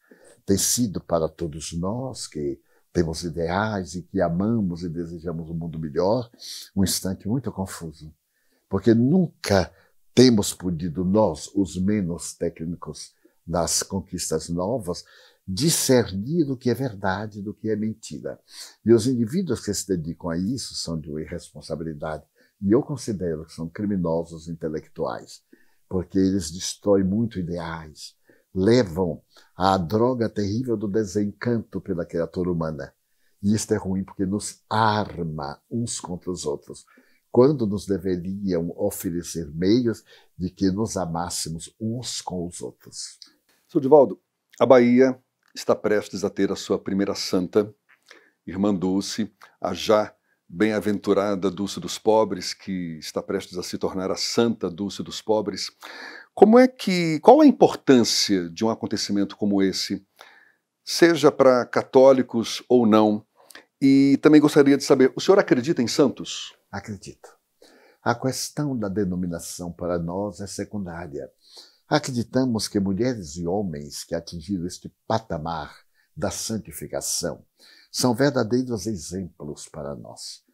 Tem 0.45 0.57
sido 0.57 1.01
para 1.01 1.27
todos 1.27 1.73
nós 1.73 2.27
que 2.27 2.61
temos 2.95 3.25
ideais 3.25 3.93
e 3.93 4.01
que 4.01 4.21
amamos 4.21 4.81
e 4.81 4.87
desejamos 4.87 5.49
um 5.49 5.53
mundo 5.53 5.77
melhor, 5.77 6.31
um 6.73 6.81
instante 6.81 7.27
muito 7.27 7.51
confuso, 7.51 8.15
porque 8.69 8.93
nunca 8.93 9.69
temos 10.13 10.53
podido 10.53 11.03
nós, 11.03 11.51
os 11.53 11.75
menos 11.75 12.33
técnicos 12.33 13.13
das 13.45 13.83
conquistas 13.83 14.47
novas, 14.47 15.03
discernir 15.45 16.49
o 16.49 16.55
que 16.55 16.69
é 16.69 16.73
verdade 16.73 17.41
do 17.41 17.53
que 17.53 17.69
é 17.69 17.75
mentira. 17.75 18.39
E 18.85 18.93
os 18.93 19.07
indivíduos 19.07 19.59
que 19.59 19.73
se 19.73 19.85
dedicam 19.89 20.29
a 20.29 20.37
isso 20.37 20.73
são 20.73 20.97
de 20.97 21.09
uma 21.09 21.21
irresponsabilidade 21.21 22.23
e 22.61 22.71
eu 22.71 22.81
considero 22.81 23.43
que 23.43 23.51
são 23.51 23.67
criminosos 23.67 24.47
intelectuais, 24.47 25.43
porque 25.89 26.17
eles 26.17 26.49
destroem 26.49 27.03
muito 27.03 27.37
ideais, 27.37 28.15
levam 28.55 29.21
à 29.55 29.77
droga 29.77 30.29
terrível 30.29 30.77
do 30.77 30.87
desencanto 30.87 31.81
pela 31.81 32.05
criatura 32.05 32.49
humana. 32.49 32.93
E 33.43 33.53
isto 33.53 33.73
é 33.73 33.77
ruim 33.77 34.03
porque 34.03 34.25
nos 34.25 34.63
arma 34.69 35.61
uns 35.69 35.99
contra 35.99 36.31
os 36.31 36.45
outros, 36.45 36.85
quando 37.31 37.67
nos 37.67 37.85
deveriam 37.85 38.73
oferecer 38.77 39.51
meios 39.53 40.03
de 40.37 40.49
que 40.49 40.71
nos 40.71 40.95
amássemos 40.95 41.75
uns 41.79 42.21
com 42.21 42.47
os 42.47 42.61
outros. 42.61 43.19
Sr. 43.67 43.81
Divaldo, 43.81 44.19
a 44.57 44.65
Bahia 44.65 45.19
está 45.53 45.75
prestes 45.75 46.23
a 46.23 46.29
ter 46.29 46.51
a 46.51 46.55
sua 46.55 46.79
primeira 46.79 47.13
santa, 47.13 47.73
Irmã 48.47 48.73
Dulce, 48.73 49.31
a 49.59 49.73
já 49.73 50.15
bem-aventurada 50.47 51.49
Dulce 51.49 51.79
dos 51.79 51.97
Pobres, 51.97 52.53
que 52.53 52.97
está 52.99 53.21
prestes 53.21 53.57
a 53.57 53.63
se 53.63 53.77
tornar 53.77 54.11
a 54.11 54.15
Santa 54.15 54.69
Dulce 54.69 55.03
dos 55.03 55.21
Pobres. 55.21 55.71
Como 56.35 56.59
é 56.59 56.67
que, 56.67 57.17
qual 57.21 57.39
a 57.39 57.45
importância 57.45 58.49
de 58.49 58.65
um 58.65 58.69
acontecimento 58.69 59.37
como 59.37 59.63
esse, 59.63 60.05
seja 60.83 61.31
para 61.31 61.65
católicos 61.65 62.61
ou 62.67 62.85
não? 62.85 63.25
E 63.81 64.19
também 64.21 64.41
gostaria 64.41 64.75
de 64.75 64.83
saber, 64.83 65.13
o 65.15 65.21
senhor 65.21 65.39
acredita 65.39 65.81
em 65.81 65.87
santos? 65.87 66.53
Acredito. 66.69 67.29
A 68.03 68.13
questão 68.13 68.77
da 68.77 68.89
denominação 68.89 69.71
para 69.71 69.97
nós 69.97 70.41
é 70.41 70.47
secundária. 70.47 71.31
Acreditamos 71.87 72.67
que 72.67 72.81
mulheres 72.81 73.37
e 73.37 73.47
homens 73.47 74.03
que 74.03 74.13
atingiram 74.13 74.67
este 74.67 74.93
patamar 75.07 75.73
da 76.13 76.31
santificação 76.31 77.45
são 77.89 78.13
verdadeiros 78.13 78.87
exemplos 78.87 79.69
para 79.69 79.95
nós. 79.95 80.44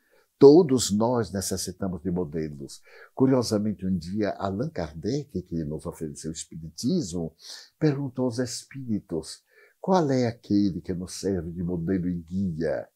Todos 0.42 0.90
nós 0.90 1.32
necessitamos 1.32 2.02
de 2.02 2.10
modelos. 2.10 2.82
Curiosamente, 3.14 3.86
um 3.86 3.96
dia, 3.96 4.32
Allan 4.40 4.70
Kardec, 4.70 5.40
que 5.44 5.64
nos 5.64 5.86
ofereceu 5.86 6.32
o 6.32 6.34
Espiritismo, 6.34 7.36
perguntou 7.78 8.26
aos 8.26 8.40
espíritos 8.40 9.44
qual 9.80 10.10
é 10.10 10.26
aquele 10.26 10.82
que 10.82 10.96
nos 10.96 11.14
serve 11.14 11.52
de 11.52 11.62
modelo 11.62 12.10
e 12.10 12.16
guia. 12.16 12.90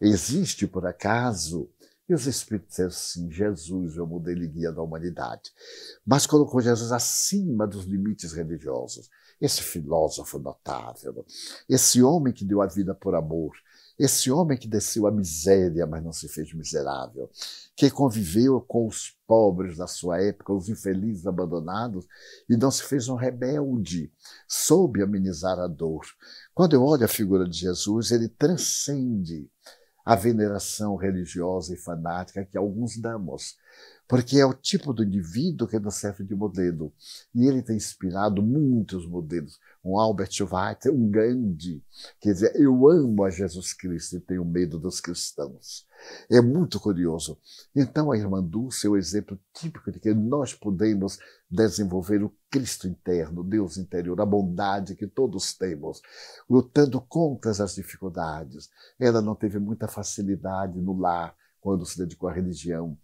Existe, 0.00 0.66
por 0.66 0.84
acaso? 0.84 1.70
E 2.08 2.14
os 2.14 2.26
Espíritos 2.26 2.70
disseram 2.70 2.88
assim: 2.88 3.30
Jesus 3.30 3.96
é 3.96 4.02
o 4.02 4.06
modelo 4.08 4.42
e 4.42 4.48
guia 4.48 4.72
da 4.72 4.82
humanidade. 4.82 5.52
Mas 6.04 6.26
colocou 6.26 6.60
Jesus 6.60 6.90
acima 6.90 7.64
dos 7.64 7.84
limites 7.84 8.32
religiosos. 8.32 9.08
Esse 9.40 9.62
filósofo 9.62 10.36
notável, 10.40 11.24
esse 11.68 12.02
homem 12.02 12.32
que 12.32 12.44
deu 12.44 12.60
a 12.60 12.66
vida 12.66 12.92
por 12.92 13.14
amor, 13.14 13.52
esse 14.04 14.30
homem 14.30 14.58
que 14.58 14.66
desceu 14.66 15.06
à 15.06 15.10
miséria, 15.10 15.86
mas 15.86 16.02
não 16.02 16.12
se 16.12 16.28
fez 16.28 16.52
miserável, 16.52 17.30
que 17.76 17.90
conviveu 17.90 18.60
com 18.60 18.86
os 18.86 19.16
pobres 19.26 19.76
da 19.76 19.86
sua 19.86 20.20
época, 20.20 20.52
os 20.52 20.68
infelizes 20.68 21.26
abandonados, 21.26 22.06
e 22.48 22.56
não 22.56 22.70
se 22.70 22.82
fez 22.82 23.08
um 23.08 23.14
rebelde, 23.14 24.12
soube 24.48 25.02
amenizar 25.02 25.58
a 25.58 25.66
dor. 25.66 26.04
Quando 26.54 26.74
eu 26.74 26.82
olho 26.82 27.04
a 27.04 27.08
figura 27.08 27.48
de 27.48 27.56
Jesus, 27.56 28.10
ele 28.10 28.28
transcende 28.28 29.48
a 30.04 30.16
veneração 30.16 30.96
religiosa 30.96 31.74
e 31.74 31.78
fanática 31.78 32.44
que 32.44 32.58
alguns 32.58 32.98
damos 32.98 33.56
porque 34.12 34.38
é 34.38 34.44
o 34.44 34.52
tipo 34.52 34.92
do 34.92 35.02
indivíduo 35.02 35.66
que 35.66 35.78
nos 35.78 35.94
serve 35.94 36.22
de 36.22 36.34
modelo. 36.34 36.92
E 37.34 37.46
ele 37.46 37.62
tem 37.62 37.76
inspirado 37.76 38.42
muitos 38.42 39.06
modelos. 39.06 39.58
Um 39.84 39.98
Albert 39.98 40.30
Schweitzer, 40.30 40.94
um 40.94 41.10
Gandhi, 41.10 41.84
quer 42.20 42.32
dizer, 42.32 42.54
eu 42.54 42.88
amo 42.88 43.24
a 43.24 43.30
Jesus 43.30 43.72
Cristo 43.72 44.16
e 44.16 44.20
tenho 44.20 44.44
medo 44.44 44.78
dos 44.78 45.00
cristãos. 45.00 45.86
É 46.30 46.40
muito 46.40 46.78
curioso. 46.78 47.38
Então, 47.74 48.12
a 48.12 48.16
irmã 48.16 48.42
Dulce 48.42 48.86
é 48.86 48.90
o 48.90 48.96
exemplo 48.96 49.38
típico 49.52 49.90
de 49.90 49.98
que 49.98 50.14
nós 50.14 50.54
podemos 50.54 51.18
desenvolver 51.50 52.22
o 52.22 52.32
Cristo 52.50 52.86
interno, 52.86 53.42
Deus 53.42 53.76
interior, 53.76 54.20
a 54.20 54.26
bondade 54.26 54.94
que 54.94 55.06
todos 55.06 55.52
temos, 55.54 56.00
lutando 56.48 57.00
contra 57.00 57.50
as 57.50 57.74
dificuldades. 57.74 58.68
Ela 58.98 59.20
não 59.20 59.34
teve 59.34 59.58
muita 59.58 59.88
facilidade 59.88 60.80
no 60.80 60.96
lar 60.96 61.34
quando 61.60 61.86
se 61.86 61.98
dedicou 61.98 62.28
à 62.28 62.32
religião 62.32 62.96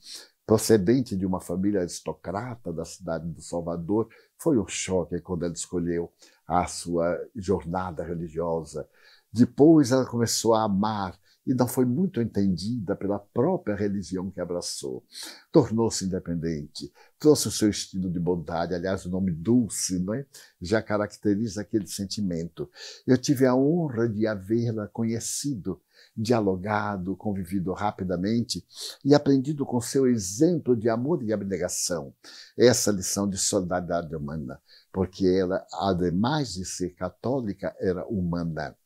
procedente 0.49 1.15
de 1.15 1.27
uma 1.27 1.43
família 1.43 1.81
aristocrata 1.83 2.73
da 2.73 2.83
cidade 2.83 3.29
do 3.29 3.43
Salvador, 3.43 4.09
foi 4.39 4.59
um 4.59 4.67
choque 4.67 5.21
quando 5.21 5.45
ela 5.45 5.53
escolheu 5.53 6.11
a 6.47 6.67
sua 6.67 7.21
jornada 7.37 8.03
religiosa. 8.03 8.89
Depois 9.31 9.93
ela 9.93 10.07
começou 10.07 10.55
a 10.55 10.63
amar 10.63 11.15
e 11.49 11.55
não 11.55 11.67
foi 11.67 11.87
muito 11.87 12.21
entendida 12.21 12.95
pela 12.95 13.19
própria 13.19 13.75
religião 13.75 14.31
que 14.31 14.39
abraçou. 14.39 15.03
Tornou-se 15.51 16.05
independente, 16.05 16.93
trouxe 17.19 17.49
o 17.49 17.51
seu 17.51 17.71
estilo 17.71 18.11
de 18.11 18.21
bondade, 18.21 18.75
aliás, 18.75 19.07
o 19.07 19.11
nome 19.11 19.33
Dulce 19.33 20.05
é? 20.15 20.27
já 20.61 20.83
caracteriza 20.83 21.63
aquele 21.63 21.87
sentimento. 21.87 22.71
Eu 23.07 23.17
tive 23.17 23.47
a 23.47 23.55
honra 23.57 24.07
de 24.07 24.27
havê-la 24.27 24.89
conhecido 24.89 25.81
dialogado, 26.15 27.17
convivido 27.17 27.73
rapidamente 27.73 28.65
e 29.05 29.15
aprendido 29.15 29.65
com 29.65 29.81
seu 29.81 30.07
exemplo 30.07 30.77
de 30.77 30.89
amor 30.89 31.23
e 31.23 31.33
abnegação 31.33 32.13
essa 32.57 32.91
lição 32.91 33.29
de 33.29 33.39
solidariedade 33.39 34.15
humana, 34.15 34.61
porque 34.93 35.27
ela, 35.27 35.65
ademais 35.73 36.55
de 36.55 36.65
ser 36.65 36.91
católica, 36.91 37.75
era 37.81 38.05
humana 38.07 38.77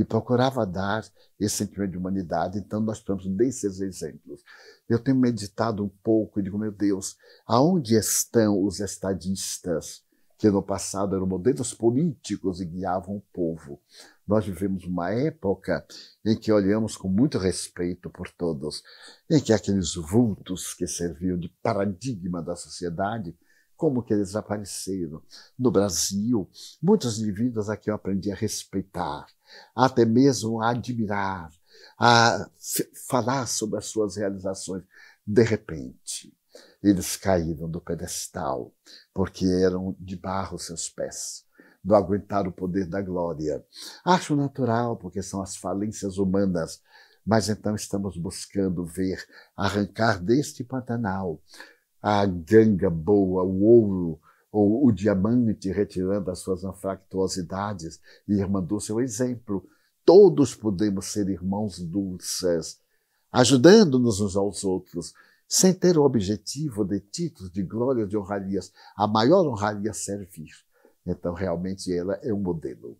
e 0.00 0.04
procurava 0.04 0.64
dar 0.64 1.04
esse 1.40 1.56
sentimento 1.56 1.90
de 1.90 1.98
humanidade. 1.98 2.56
Então, 2.56 2.78
nós 2.78 2.98
estamos 2.98 3.26
desses 3.26 3.80
exemplos. 3.80 4.44
Eu 4.88 5.00
tenho 5.00 5.16
meditado 5.16 5.84
um 5.84 5.88
pouco 5.88 6.38
e 6.38 6.42
digo, 6.42 6.56
meu 6.56 6.70
Deus, 6.70 7.16
aonde 7.44 7.96
estão 7.96 8.62
os 8.62 8.78
estadistas 8.78 10.04
que 10.38 10.48
no 10.48 10.62
passado 10.62 11.16
eram 11.16 11.26
modelos 11.26 11.74
políticos 11.74 12.60
e 12.60 12.64
guiavam 12.64 13.16
o 13.16 13.24
povo? 13.32 13.80
Nós 14.24 14.46
vivemos 14.46 14.84
uma 14.84 15.10
época 15.10 15.84
em 16.24 16.36
que 16.36 16.52
olhamos 16.52 16.96
com 16.96 17.08
muito 17.08 17.36
respeito 17.36 18.08
por 18.08 18.30
todos, 18.30 18.84
em 19.28 19.40
que 19.40 19.52
aqueles 19.52 19.96
vultos 19.96 20.74
que 20.74 20.86
serviam 20.86 21.36
de 21.36 21.48
paradigma 21.60 22.40
da 22.40 22.54
sociedade, 22.54 23.36
como 23.76 24.02
que 24.02 24.14
eles 24.14 24.36
apareceram. 24.36 25.20
No 25.58 25.72
Brasil, 25.72 26.48
muitos 26.80 27.18
indivíduos 27.18 27.68
aqui 27.68 27.90
eu 27.90 27.94
aprendi 27.96 28.30
a 28.30 28.36
respeitar, 28.36 29.26
até 29.74 30.04
mesmo 30.04 30.60
a 30.60 30.70
admirar, 30.70 31.50
a 31.98 32.48
falar 33.08 33.46
sobre 33.46 33.78
as 33.78 33.86
suas 33.86 34.16
realizações. 34.16 34.82
De 35.26 35.42
repente, 35.42 36.32
eles 36.82 37.16
caíram 37.16 37.68
do 37.68 37.80
pedestal, 37.80 38.72
porque 39.12 39.44
eram 39.46 39.96
de 39.98 40.16
barro 40.16 40.58
seus 40.58 40.88
pés 40.88 41.44
do 41.82 41.94
aguentar 41.94 42.46
o 42.46 42.52
poder 42.52 42.86
da 42.86 43.00
glória. 43.00 43.64
Acho 44.04 44.36
natural, 44.36 44.96
porque 44.96 45.22
são 45.22 45.40
as 45.40 45.56
falências 45.56 46.18
humanas, 46.18 46.82
mas 47.24 47.48
então 47.48 47.74
estamos 47.74 48.16
buscando 48.16 48.84
ver 48.84 49.24
arrancar 49.56 50.22
deste 50.22 50.64
Pantanal 50.64 51.40
a 52.00 52.24
ganga 52.26 52.88
boa, 52.88 53.42
o 53.42 53.62
ouro, 53.64 54.20
ou 54.50 54.86
o 54.86 54.92
diamante, 54.92 55.70
retirando 55.70 56.30
as 56.30 56.38
suas 56.38 56.64
anfractuosidades. 56.64 58.00
E 58.26 58.32
irmã 58.32 58.62
Dulce 58.62 58.92
é 58.92 59.02
exemplo. 59.02 59.68
Todos 60.04 60.54
podemos 60.54 61.06
ser 61.06 61.28
irmãos 61.28 61.78
dulces. 61.78 62.80
ajudando-nos 63.30 64.20
uns 64.20 64.36
aos 64.36 64.64
outros, 64.64 65.12
sem 65.46 65.72
ter 65.74 65.98
o 65.98 66.02
objetivo 66.02 66.84
de 66.84 66.98
títulos, 66.98 67.52
de 67.52 67.62
glória, 67.62 68.06
de 68.06 68.16
honrarias. 68.16 68.72
A 68.96 69.06
maior 69.06 69.46
honraria 69.46 69.90
é 69.90 69.92
servir. 69.92 70.52
Então, 71.06 71.34
realmente, 71.34 71.92
ela 71.92 72.14
é 72.22 72.32
um 72.32 72.40
modelo. 72.40 72.96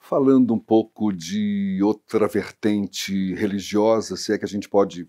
Falando 0.00 0.52
um 0.52 0.58
pouco 0.58 1.12
de 1.12 1.80
outra 1.82 2.28
vertente 2.28 3.34
religiosa, 3.34 4.16
se 4.16 4.32
é 4.32 4.38
que 4.38 4.44
a 4.44 4.48
gente 4.48 4.68
pode 4.68 5.08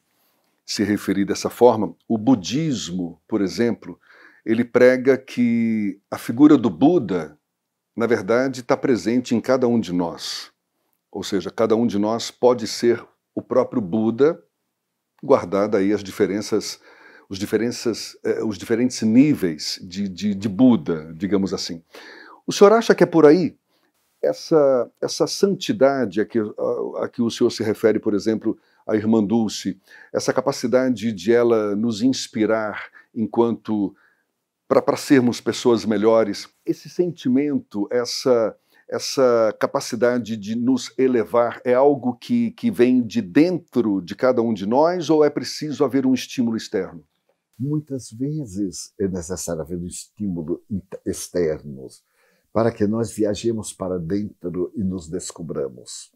se 0.65 0.83
referir 0.83 1.25
dessa 1.25 1.49
forma, 1.49 1.95
o 2.07 2.17
budismo, 2.17 3.21
por 3.27 3.41
exemplo, 3.41 3.99
ele 4.45 4.63
prega 4.63 5.17
que 5.17 5.99
a 6.11 6.17
figura 6.17 6.55
do 6.57 6.69
Buda, 6.69 7.37
na 7.95 8.05
verdade, 8.05 8.61
está 8.61 8.77
presente 8.77 9.33
em 9.33 9.41
cada 9.41 9.67
um 9.67 9.79
de 9.79 9.91
nós. 9.91 10.51
Ou 11.11 11.23
seja, 11.23 11.49
cada 11.49 11.75
um 11.75 11.87
de 11.87 11.97
nós 11.97 12.29
pode 12.29 12.67
ser 12.67 13.03
o 13.33 13.41
próprio 13.41 13.81
Buda, 13.81 14.41
guardada 15.23 15.79
aí 15.79 15.91
as 15.91 16.03
diferenças, 16.03 16.79
os, 17.27 17.39
diferenças, 17.39 18.15
eh, 18.23 18.43
os 18.43 18.57
diferentes 18.57 19.01
níveis 19.01 19.79
de, 19.81 20.07
de, 20.07 20.35
de 20.35 20.49
Buda, 20.49 21.11
digamos 21.15 21.53
assim. 21.53 21.81
O 22.45 22.53
senhor 22.53 22.73
acha 22.73 22.93
que 22.93 23.03
é 23.03 23.07
por 23.07 23.25
aí? 23.25 23.57
Essa, 24.21 24.91
essa 25.01 25.25
santidade 25.25 26.21
a 26.21 26.25
que, 26.25 26.39
a, 26.39 27.03
a 27.03 27.09
que 27.09 27.21
o 27.21 27.31
senhor 27.31 27.49
se 27.49 27.63
refere, 27.63 27.99
por 27.99 28.13
exemplo, 28.13 28.57
a 28.85 28.95
irmã 28.95 29.23
Dulce, 29.23 29.79
essa 30.13 30.31
capacidade 30.31 31.11
de 31.11 31.33
ela 31.33 31.75
nos 31.75 32.01
inspirar 32.03 32.89
enquanto 33.13 33.95
para 34.67 34.97
sermos 34.97 35.39
pessoas 35.39 35.85
melhores, 35.85 36.47
esse 36.65 36.89
sentimento, 36.89 37.87
essa 37.91 38.55
essa 38.87 39.55
capacidade 39.59 40.37
de 40.37 40.55
nos 40.55 40.93
elevar 40.97 41.59
é 41.65 41.73
algo 41.73 42.15
que, 42.15 42.51
que 42.51 42.69
vem 42.69 43.01
de 43.01 43.21
dentro 43.21 43.99
de 43.99 44.15
cada 44.15 44.41
um 44.41 44.53
de 44.53 44.65
nós 44.65 45.09
ou 45.09 45.23
é 45.23 45.29
preciso 45.29 45.83
haver 45.83 46.05
um 46.05 46.13
estímulo 46.13 46.55
externo? 46.55 47.03
Muitas 47.57 48.11
vezes 48.11 48.93
é 48.99 49.07
necessário 49.07 49.61
haver 49.61 49.77
um 49.77 49.87
estímulo 49.87 50.63
externo 51.05 51.87
para 52.53 52.71
que 52.71 52.85
nós 52.85 53.11
viajemos 53.11 53.73
para 53.73 53.97
dentro 53.97 54.71
e 54.75 54.83
nos 54.83 55.09
descobramos. 55.09 56.11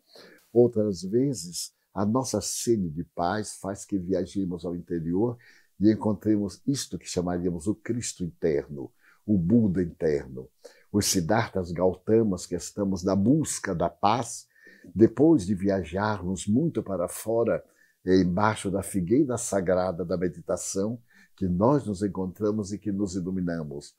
Outras 0.54 1.02
vezes, 1.02 1.74
a 1.94 2.06
nossa 2.06 2.40
sede 2.40 2.90
de 2.90 3.04
paz 3.04 3.58
faz 3.60 3.84
que 3.84 3.98
viajemos 3.98 4.64
ao 4.64 4.76
interior 4.76 5.38
e 5.80 5.92
encontremos 5.92 6.62
isto 6.68 6.98
que 6.98 7.08
chamaríamos 7.08 7.68
o 7.68 7.76
Cristo 7.76 8.24
interno, 8.24 8.92
o 9.26 9.38
Buda 9.38 9.82
interno, 9.82 10.50
os 10.92 11.06
Siddharthas 11.06 11.72
Gautamas 11.72 12.46
que 12.46 12.56
estamos 12.56 13.04
na 13.04 13.16
busca 13.16 13.74
da 13.74 13.90
paz, 13.90 14.48
depois 14.94 15.46
de 15.46 15.56
viajarmos 15.56 16.48
muito 16.48 16.82
para 16.82 17.08
fora, 17.08 17.64
embaixo 18.06 18.72
da 18.72 18.82
figueira 18.82 19.38
sagrada 19.38 20.04
da 20.04 20.18
meditação, 20.18 21.00
que 21.36 21.48
nós 21.48 21.86
nos 21.86 22.02
encontramos 22.04 22.74
e 22.74 22.78
que 22.78 22.92
nos 22.92 23.16
iluminamos. 23.16 23.96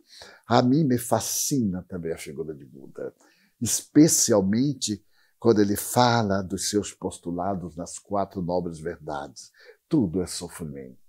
A 0.46 0.60
mim 0.60 0.84
me 0.84 0.98
fascina 0.98 1.82
também 1.88 2.12
a 2.12 2.18
figura 2.18 2.54
de 2.54 2.66
Buda, 2.66 3.14
especialmente 3.60 5.02
quando 5.38 5.60
ele 5.62 5.74
fala 5.74 6.42
dos 6.42 6.68
seus 6.68 6.92
postulados 6.92 7.76
nas 7.76 7.98
quatro 7.98 8.42
nobres 8.42 8.78
verdades. 8.78 9.50
Tudo 9.88 10.20
é 10.20 10.26
sofrimento. 10.26 10.99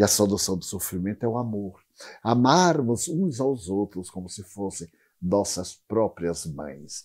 E 0.00 0.02
a 0.02 0.08
solução 0.08 0.56
do 0.56 0.64
sofrimento 0.64 1.24
é 1.24 1.28
o 1.28 1.36
amor. 1.36 1.78
Amarmos 2.22 3.06
uns 3.06 3.38
aos 3.38 3.68
outros 3.68 4.08
como 4.08 4.30
se 4.30 4.42
fossem 4.42 4.88
nossas 5.20 5.74
próprias 5.74 6.46
mães. 6.46 7.04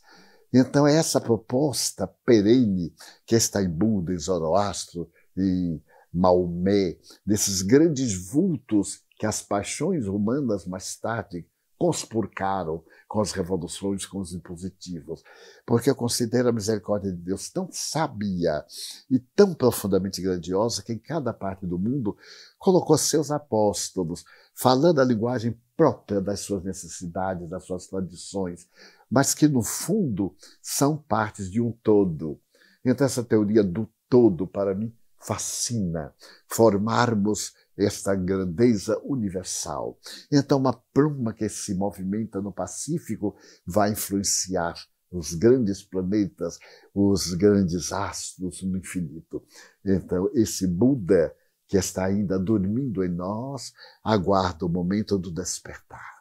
Então, 0.53 0.87
é 0.87 0.95
essa 0.95 1.19
proposta 1.19 2.07
perene 2.25 2.93
que 3.25 3.35
está 3.35 3.61
em 3.61 3.69
Buda, 3.69 4.13
em 4.13 4.17
Zoroastro, 4.17 5.11
em 5.35 5.83
Maomé, 6.13 6.97
desses 7.25 7.61
grandes 7.61 8.13
vultos 8.29 9.03
que 9.19 9.25
as 9.25 9.41
paixões 9.41 10.07
humanas 10.07 10.65
mais 10.65 10.95
tarde 10.95 11.45
conspurcaram 11.77 12.81
com 13.07 13.21
as 13.21 13.31
revoluções, 13.31 14.05
com 14.05 14.19
os 14.19 14.33
impositivos, 14.33 15.23
porque 15.65 15.89
eu 15.89 15.95
considero 15.95 16.49
a 16.49 16.51
misericórdia 16.51 17.11
de 17.11 17.17
Deus 17.17 17.49
tão 17.49 17.69
sábia 17.71 18.65
e 19.09 19.19
tão 19.19 19.53
profundamente 19.53 20.21
grandiosa 20.21 20.83
que 20.83 20.93
em 20.93 20.97
cada 20.97 21.31
parte 21.31 21.65
do 21.65 21.77
mundo 21.77 22.17
colocou 22.57 22.97
seus 22.97 23.31
apóstolos, 23.31 24.25
falando 24.53 24.99
a 24.99 25.05
linguagem 25.05 25.59
própria 25.77 26.19
das 26.19 26.39
suas 26.39 26.63
necessidades, 26.63 27.49
das 27.49 27.63
suas 27.63 27.87
tradições, 27.87 28.67
mas 29.09 29.33
que 29.33 29.47
no 29.47 29.61
fundo 29.61 30.35
são 30.61 30.97
partes 30.97 31.49
de 31.49 31.61
um 31.61 31.71
todo. 31.71 32.39
Então 32.83 33.05
essa 33.05 33.23
teoria 33.23 33.63
do 33.63 33.89
todo 34.09 34.47
para 34.47 34.73
mim 34.73 34.93
fascina 35.19 36.13
formarmos 36.47 37.53
esta 37.77 38.15
grandeza 38.15 38.99
universal. 39.03 39.97
Então, 40.31 40.59
uma 40.59 40.73
pluma 40.93 41.33
que 41.33 41.47
se 41.49 41.73
movimenta 41.73 42.41
no 42.41 42.51
Pacífico 42.51 43.35
vai 43.65 43.91
influenciar 43.91 44.75
os 45.11 45.33
grandes 45.33 45.83
planetas, 45.83 46.57
os 46.93 47.33
grandes 47.33 47.91
astros 47.91 48.61
no 48.63 48.77
infinito. 48.77 49.43
Então, 49.83 50.29
esse 50.33 50.67
Buda 50.67 51.33
que 51.67 51.77
está 51.77 52.05
ainda 52.05 52.37
dormindo 52.37 53.03
em 53.03 53.09
nós 53.09 53.73
aguarda 54.03 54.65
o 54.65 54.69
momento 54.69 55.17
do 55.17 55.31
despertar. 55.31 56.15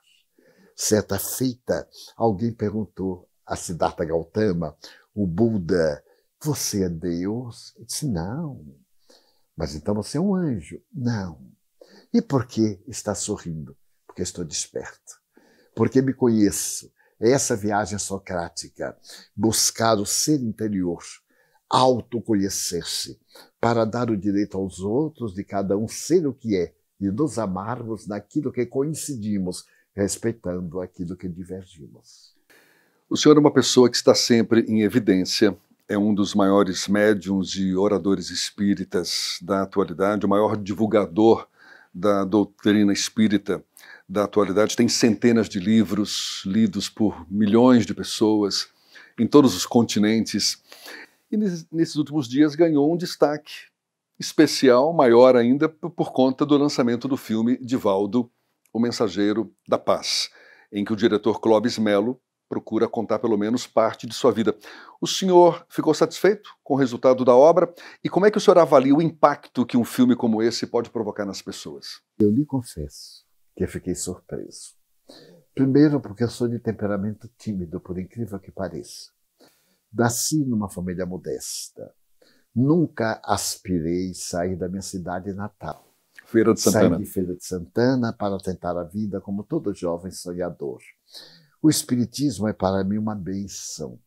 Certa 0.74 1.18
feita, 1.18 1.88
alguém 2.16 2.52
perguntou 2.52 3.28
a 3.46 3.54
Siddhartha 3.54 4.04
Gautama, 4.04 4.76
o 5.14 5.26
Buda, 5.26 6.02
você 6.42 6.84
é 6.84 6.88
Deus? 6.88 7.74
Ele 7.76 7.86
disse, 7.86 8.08
não. 8.08 8.64
Mas 9.56 9.74
então 9.74 9.94
você 9.94 10.18
é 10.18 10.20
um 10.20 10.34
anjo. 10.34 10.80
Não. 10.92 11.40
E 12.12 12.20
por 12.20 12.46
que 12.46 12.80
está 12.86 13.14
sorrindo? 13.14 13.76
Porque 14.06 14.22
estou 14.22 14.44
desperto. 14.44 15.20
Porque 15.74 16.00
me 16.02 16.12
conheço. 16.12 16.92
É 17.20 17.30
essa 17.30 17.56
viagem 17.56 17.98
socrática, 17.98 18.96
buscar 19.36 19.94
o 19.98 20.04
ser 20.04 20.40
interior, 20.42 21.02
autoconhecer-se, 21.70 23.18
para 23.60 23.84
dar 23.84 24.10
o 24.10 24.16
direito 24.16 24.56
aos 24.58 24.80
outros 24.80 25.34
de 25.34 25.44
cada 25.44 25.76
um 25.76 25.88
ser 25.88 26.26
o 26.26 26.34
que 26.34 26.56
é 26.56 26.74
e 27.00 27.10
nos 27.10 27.38
amarmos 27.38 28.06
naquilo 28.06 28.52
que 28.52 28.66
coincidimos, 28.66 29.64
respeitando 29.94 30.80
aquilo 30.80 31.16
que 31.16 31.28
divergimos. 31.28 32.34
O 33.08 33.16
senhor 33.16 33.36
é 33.36 33.40
uma 33.40 33.52
pessoa 33.52 33.88
que 33.88 33.96
está 33.96 34.14
sempre 34.14 34.60
em 34.62 34.82
evidência 34.82 35.56
é 35.88 35.98
um 35.98 36.14
dos 36.14 36.34
maiores 36.34 36.88
médiums 36.88 37.54
e 37.56 37.74
oradores 37.74 38.30
espíritas 38.30 39.38
da 39.42 39.62
atualidade, 39.62 40.24
o 40.24 40.28
maior 40.28 40.56
divulgador 40.56 41.46
da 41.92 42.24
doutrina 42.24 42.92
espírita 42.92 43.62
da 44.08 44.24
atualidade. 44.24 44.76
Tem 44.76 44.88
centenas 44.88 45.48
de 45.48 45.60
livros 45.60 46.42
lidos 46.46 46.88
por 46.88 47.26
milhões 47.30 47.86
de 47.86 47.94
pessoas 47.94 48.68
em 49.18 49.26
todos 49.26 49.54
os 49.54 49.66
continentes. 49.66 50.62
E 51.30 51.36
nesses 51.36 51.96
últimos 51.96 52.28
dias 52.28 52.54
ganhou 52.54 52.92
um 52.92 52.96
destaque 52.96 53.52
especial, 54.18 54.92
maior 54.92 55.36
ainda, 55.36 55.68
por 55.68 56.12
conta 56.12 56.46
do 56.46 56.56
lançamento 56.56 57.06
do 57.06 57.16
filme 57.16 57.58
Divaldo, 57.58 58.30
O 58.72 58.78
Mensageiro 58.78 59.52
da 59.68 59.78
Paz, 59.78 60.30
em 60.72 60.84
que 60.84 60.92
o 60.92 60.96
diretor 60.96 61.40
Clóvis 61.40 61.78
Melo 61.78 62.20
procura 62.48 62.88
contar 62.88 63.18
pelo 63.18 63.36
menos 63.36 63.66
parte 63.66 64.06
de 64.06 64.14
sua 64.14 64.32
vida. 64.32 64.54
O 65.00 65.06
senhor 65.06 65.64
ficou 65.68 65.94
satisfeito 65.94 66.50
com 66.62 66.74
o 66.74 66.76
resultado 66.76 67.24
da 67.24 67.34
obra? 67.34 67.72
E 68.02 68.08
como 68.08 68.26
é 68.26 68.30
que 68.30 68.38
o 68.38 68.40
senhor 68.40 68.58
avalia 68.58 68.94
o 68.94 69.02
impacto 69.02 69.66
que 69.66 69.76
um 69.76 69.84
filme 69.84 70.14
como 70.14 70.42
esse 70.42 70.66
pode 70.66 70.90
provocar 70.90 71.24
nas 71.24 71.42
pessoas? 71.42 72.00
Eu 72.18 72.30
lhe 72.30 72.44
confesso 72.44 73.24
que 73.56 73.64
eu 73.64 73.68
fiquei 73.68 73.94
surpreso. 73.94 74.74
Primeiro, 75.54 76.00
porque 76.00 76.24
eu 76.24 76.28
sou 76.28 76.48
de 76.48 76.58
temperamento 76.58 77.30
tímido, 77.38 77.80
por 77.80 77.98
incrível 77.98 78.38
que 78.40 78.50
pareça. 78.50 79.12
Nasci 79.92 80.44
numa 80.44 80.68
família 80.68 81.06
modesta. 81.06 81.94
Nunca 82.54 83.20
aspirei 83.24 84.12
sair 84.14 84.56
da 84.56 84.68
minha 84.68 84.82
cidade 84.82 85.32
natal. 85.32 85.94
Feira 86.24 86.52
de 86.52 86.60
Santana. 86.60 86.96
Saí 86.96 87.04
de 87.04 87.10
Feira 87.10 87.36
de 87.36 87.44
Santana 87.44 88.12
para 88.12 88.38
tentar 88.38 88.76
a 88.76 88.84
vida 88.84 89.20
como 89.20 89.44
todo 89.44 89.74
jovem 89.74 90.10
sonhador. 90.10 90.80
O 91.64 91.70
Espiritismo 91.70 92.46
é 92.46 92.52
para 92.52 92.84
mim 92.84 92.98
uma 92.98 93.14
benção, 93.14 93.98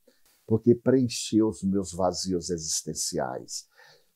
porque 0.46 0.76
preencheu 0.76 1.48
os 1.50 1.64
meus 1.64 1.92
vazios 1.92 2.52
existenciais. 2.52 3.66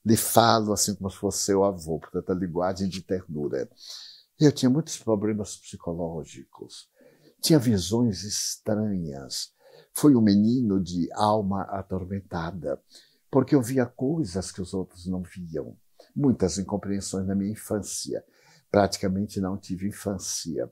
Lhe 0.06 0.16
falo 0.16 0.72
assim 0.72 0.94
como 0.94 1.10
se 1.10 1.18
fosse 1.18 1.46
seu 1.46 1.64
avô, 1.64 1.98
portanto, 1.98 2.32
a 2.32 2.36
linguagem 2.36 2.88
de 2.88 3.02
ternura. 3.02 3.68
Eu 4.40 4.52
tinha 4.52 4.70
muitos 4.70 5.00
problemas 5.00 5.58
psicológicos, 5.58 6.88
tinha 7.42 7.58
visões 7.58 8.24
estranhas. 8.24 9.52
Fui 9.92 10.16
um 10.16 10.22
menino 10.22 10.80
de 10.80 11.12
alma 11.12 11.64
atormentada, 11.64 12.80
porque 13.32 13.56
eu 13.56 13.62
via 13.64 13.88
coisas 13.88 14.52
que 14.52 14.62
os 14.62 14.72
outros 14.72 15.08
não 15.08 15.24
viam. 15.24 15.76
Muitas 16.16 16.60
incompreensões 16.60 17.26
na 17.26 17.34
minha 17.34 17.54
infância. 17.54 18.24
Praticamente 18.70 19.42
não 19.42 19.58
tive 19.58 19.88
infância. 19.88 20.72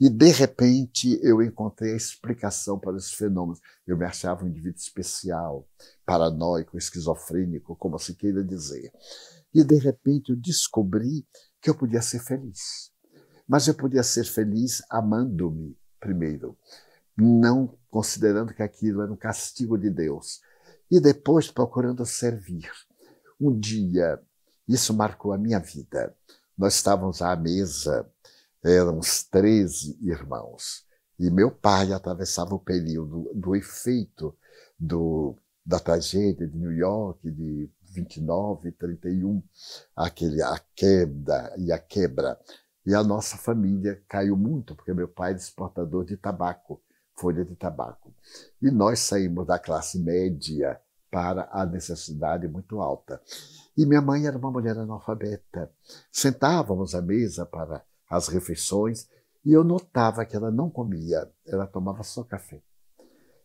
E, 0.00 0.08
de 0.08 0.30
repente, 0.30 1.18
eu 1.22 1.42
encontrei 1.42 1.92
a 1.92 1.96
explicação 1.96 2.78
para 2.78 2.96
esses 2.96 3.12
fenômenos. 3.12 3.60
Eu 3.86 3.96
me 3.96 4.04
achava 4.04 4.44
um 4.44 4.48
indivíduo 4.48 4.78
especial, 4.78 5.66
paranoico, 6.06 6.78
esquizofrênico, 6.78 7.74
como 7.74 7.98
se 7.98 8.14
queira 8.14 8.44
dizer. 8.44 8.92
E 9.52 9.64
de 9.64 9.76
repente 9.76 10.30
eu 10.30 10.36
descobri 10.36 11.26
que 11.60 11.68
eu 11.68 11.74
podia 11.74 12.00
ser 12.00 12.20
feliz. 12.20 12.92
Mas 13.46 13.66
eu 13.66 13.74
podia 13.74 14.02
ser 14.02 14.24
feliz 14.24 14.82
amando-me 14.88 15.76
primeiro, 15.98 16.56
não 17.16 17.76
considerando 17.90 18.54
que 18.54 18.62
aquilo 18.62 19.02
era 19.02 19.12
um 19.12 19.16
castigo 19.16 19.76
de 19.76 19.90
Deus, 19.90 20.40
e 20.90 21.00
depois 21.00 21.50
procurando 21.50 22.06
servir. 22.06 22.70
Um 23.40 23.58
dia, 23.58 24.20
isso 24.68 24.94
marcou 24.94 25.32
a 25.32 25.38
minha 25.38 25.58
vida. 25.58 26.14
Nós 26.56 26.74
estávamos 26.74 27.22
à 27.22 27.34
mesa, 27.34 28.08
éramos 28.64 29.24
13 29.24 29.98
irmãos, 30.02 30.84
e 31.18 31.30
meu 31.30 31.50
pai 31.50 31.92
atravessava 31.92 32.54
o 32.54 32.60
período 32.60 33.30
do 33.34 33.56
efeito 33.56 34.36
do, 34.78 35.36
da 35.66 35.80
tragédia 35.80 36.46
de 36.46 36.56
New 36.56 36.72
York, 36.72 37.30
de 37.30 37.70
29, 37.92 38.72
31, 38.72 39.42
aquele, 39.96 40.42
a 40.42 40.60
queda 40.74 41.54
e 41.58 41.72
a 41.72 41.78
quebra. 41.78 42.38
E 42.86 42.94
a 42.94 43.02
nossa 43.02 43.36
família 43.36 44.02
caiu 44.08 44.36
muito, 44.36 44.74
porque 44.74 44.94
meu 44.94 45.08
pai 45.08 45.30
era 45.30 45.38
exportador 45.38 46.04
de 46.04 46.16
tabaco, 46.16 46.80
folha 47.18 47.44
de 47.44 47.54
tabaco. 47.56 48.14
E 48.62 48.70
nós 48.70 49.00
saímos 49.00 49.46
da 49.46 49.58
classe 49.58 49.98
média 49.98 50.80
para 51.10 51.48
a 51.50 51.66
necessidade 51.66 52.46
muito 52.46 52.80
alta. 52.80 53.20
E 53.76 53.84
minha 53.84 54.00
mãe 54.00 54.26
era 54.26 54.38
uma 54.38 54.50
mulher 54.50 54.76
analfabeta. 54.78 55.70
Sentávamos 56.12 56.94
à 56.94 57.02
mesa 57.02 57.44
para 57.44 57.84
as 58.08 58.28
refeições 58.28 59.08
e 59.44 59.52
eu 59.52 59.64
notava 59.64 60.24
que 60.24 60.36
ela 60.36 60.50
não 60.50 60.70
comia, 60.70 61.30
ela 61.46 61.66
tomava 61.66 62.02
só 62.02 62.22
café. 62.24 62.62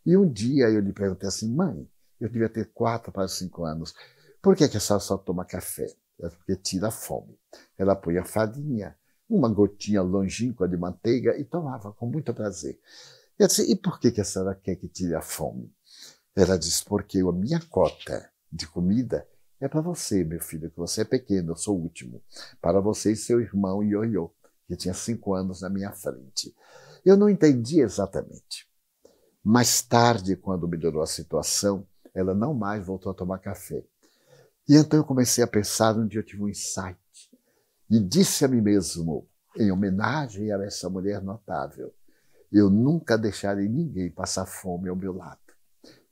E 0.06 0.18
um 0.18 0.30
dia 0.30 0.70
eu 0.70 0.80
lhe 0.80 0.92
perguntei 0.92 1.28
assim, 1.28 1.54
mãe, 1.54 1.88
eu 2.20 2.30
devia 2.30 2.50
ter 2.50 2.72
quatro 2.74 3.12
para 3.12 3.28
cinco 3.28 3.64
anos, 3.64 3.94
por 4.42 4.56
que, 4.56 4.68
que 4.68 4.78
a 4.78 4.80
senhora 4.80 5.04
só 5.04 5.18
toma 5.18 5.46
café? 5.46 5.88
É 6.20 6.30
porque 6.30 6.56
tira 6.56 6.90
a 6.90 6.92
fome. 6.92 7.38
Ela 7.78 7.96
punha 7.96 8.26
farinha, 8.26 8.96
uma 9.30 9.50
gotinha 9.50 10.02
longínqua 10.02 10.68
de 10.68 10.76
manteiga 10.76 11.38
e 11.38 11.46
tomava 11.46 11.94
com 11.94 12.06
muito 12.06 12.34
prazer. 12.34 12.80
Eu 13.40 13.48
disse, 13.48 13.72
e 13.72 13.76
por 13.76 14.00
que, 14.00 14.12
que 14.12 14.22
a 14.22 14.26
senhora 14.26 14.54
quer 14.54 14.76
que 14.76 14.88
tire 14.88 15.16
a 15.16 15.22
fome? 15.22 15.74
Ela 16.36 16.58
disse, 16.58 16.84
porque 16.84 17.20
a 17.20 17.32
minha 17.32 17.60
cota 17.70 18.30
de 18.52 18.68
comida 18.68 19.28
é 19.60 19.68
para 19.68 19.82
você, 19.82 20.24
meu 20.24 20.42
filho, 20.42 20.70
que 20.70 20.78
você 20.78 21.02
é 21.02 21.06
pequeno, 21.06 21.54
eu 21.54 21.56
sou 21.56 21.78
o 21.78 21.82
último. 21.82 22.22
Para 22.62 22.82
você 22.82 23.14
e 23.14 23.16
seu 23.16 23.40
irmão 23.40 23.82
Ioiô, 23.82 24.30
que 24.74 24.82
tinha 24.82 24.94
cinco 24.94 25.34
anos 25.34 25.62
na 25.62 25.70
minha 25.70 25.92
frente. 25.92 26.54
Eu 27.06 27.16
não 27.16 27.30
entendi 27.30 27.80
exatamente. 27.80 28.68
Mais 29.44 29.82
tarde, 29.82 30.36
quando 30.36 30.68
melhorou 30.68 31.02
a 31.02 31.08
situação, 31.08 31.86
ela 32.14 32.34
não 32.34 32.54
mais 32.54 32.86
voltou 32.86 33.12
a 33.12 33.16
tomar 33.16 33.40
café. 33.40 33.86
E 34.68 34.76
então 34.76 35.00
eu 35.00 35.04
comecei 35.04 35.44
a 35.44 35.48
pensar, 35.48 35.96
um 35.98 36.08
dia 36.08 36.20
eu 36.20 36.26
tive 36.26 36.44
um 36.44 36.50
insight 36.50 36.98
e 37.90 38.00
disse 38.00 38.46
a 38.46 38.48
mim 38.48 38.62
mesmo, 38.62 39.28
em 39.58 39.72
homenagem 39.72 40.52
a 40.52 40.64
essa 40.64 40.90
mulher 40.90 41.22
notável, 41.22 41.94
eu 42.52 42.70
nunca 42.70 43.18
deixarei 43.18 43.68
ninguém 43.68 44.10
passar 44.10 44.46
fome 44.46 44.90
ao 44.90 44.96
meu 44.96 45.14
lado. 45.14 45.40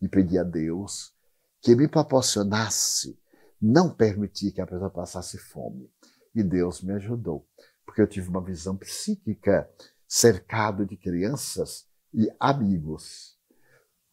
E 0.02 0.08
pedi 0.08 0.38
a 0.38 0.44
Deus 0.44 1.14
que 1.62 1.76
me 1.76 1.88
proporcionasse 1.88 3.18
não 3.62 3.90
permitir 3.90 4.52
que 4.52 4.60
a 4.60 4.68
pessoa 4.68 4.90
passasse 4.90 5.38
fome. 5.38 5.90
E 6.34 6.42
Deus 6.42 6.82
me 6.82 6.94
ajudou, 6.94 7.46
porque 7.86 8.02
eu 8.02 8.08
tive 8.08 8.30
uma 8.30 8.44
visão 8.44 8.76
psíquica 8.76 9.70
cercado 10.08 10.86
de 10.86 10.98
crianças 10.98 11.86
e 12.14 12.30
amigos. 12.40 13.38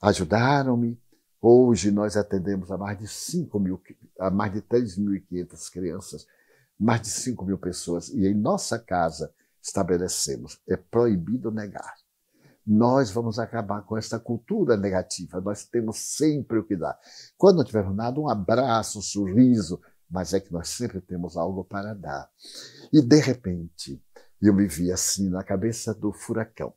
Ajudaram-me, 0.00 1.00
Hoje 1.40 1.92
nós 1.92 2.16
atendemos 2.16 2.70
a 2.72 2.76
mais 2.76 2.98
de 2.98 3.06
5 3.06 3.60
mil, 3.60 3.80
a 4.18 4.28
mais 4.28 4.52
de 4.52 4.60
3.500 4.60 5.70
crianças, 5.70 6.26
mais 6.78 7.00
de 7.02 7.10
5 7.10 7.44
mil 7.44 7.56
pessoas. 7.56 8.08
E 8.08 8.26
em 8.26 8.34
nossa 8.34 8.76
casa 8.78 9.32
estabelecemos, 9.62 10.60
é 10.68 10.76
proibido 10.76 11.52
negar. 11.52 11.94
Nós 12.66 13.10
vamos 13.10 13.38
acabar 13.38 13.82
com 13.82 13.96
essa 13.96 14.18
cultura 14.18 14.76
negativa. 14.76 15.40
Nós 15.40 15.64
temos 15.64 15.98
sempre 15.98 16.58
o 16.58 16.64
que 16.64 16.76
dar. 16.76 16.98
Quando 17.36 17.58
não 17.58 17.64
tivermos 17.64 17.96
nada, 17.96 18.20
um 18.20 18.28
abraço, 18.28 18.98
um 18.98 19.02
sorriso, 19.02 19.80
mas 20.10 20.32
é 20.32 20.40
que 20.40 20.52
nós 20.52 20.68
sempre 20.68 21.00
temos 21.00 21.36
algo 21.36 21.64
para 21.64 21.94
dar. 21.94 22.30
E 22.92 23.00
de 23.02 23.20
repente, 23.20 24.02
eu 24.40 24.54
me 24.54 24.66
vi 24.66 24.90
assim 24.92 25.28
na 25.28 25.42
cabeça 25.42 25.94
do 25.94 26.12
furacão. 26.12 26.72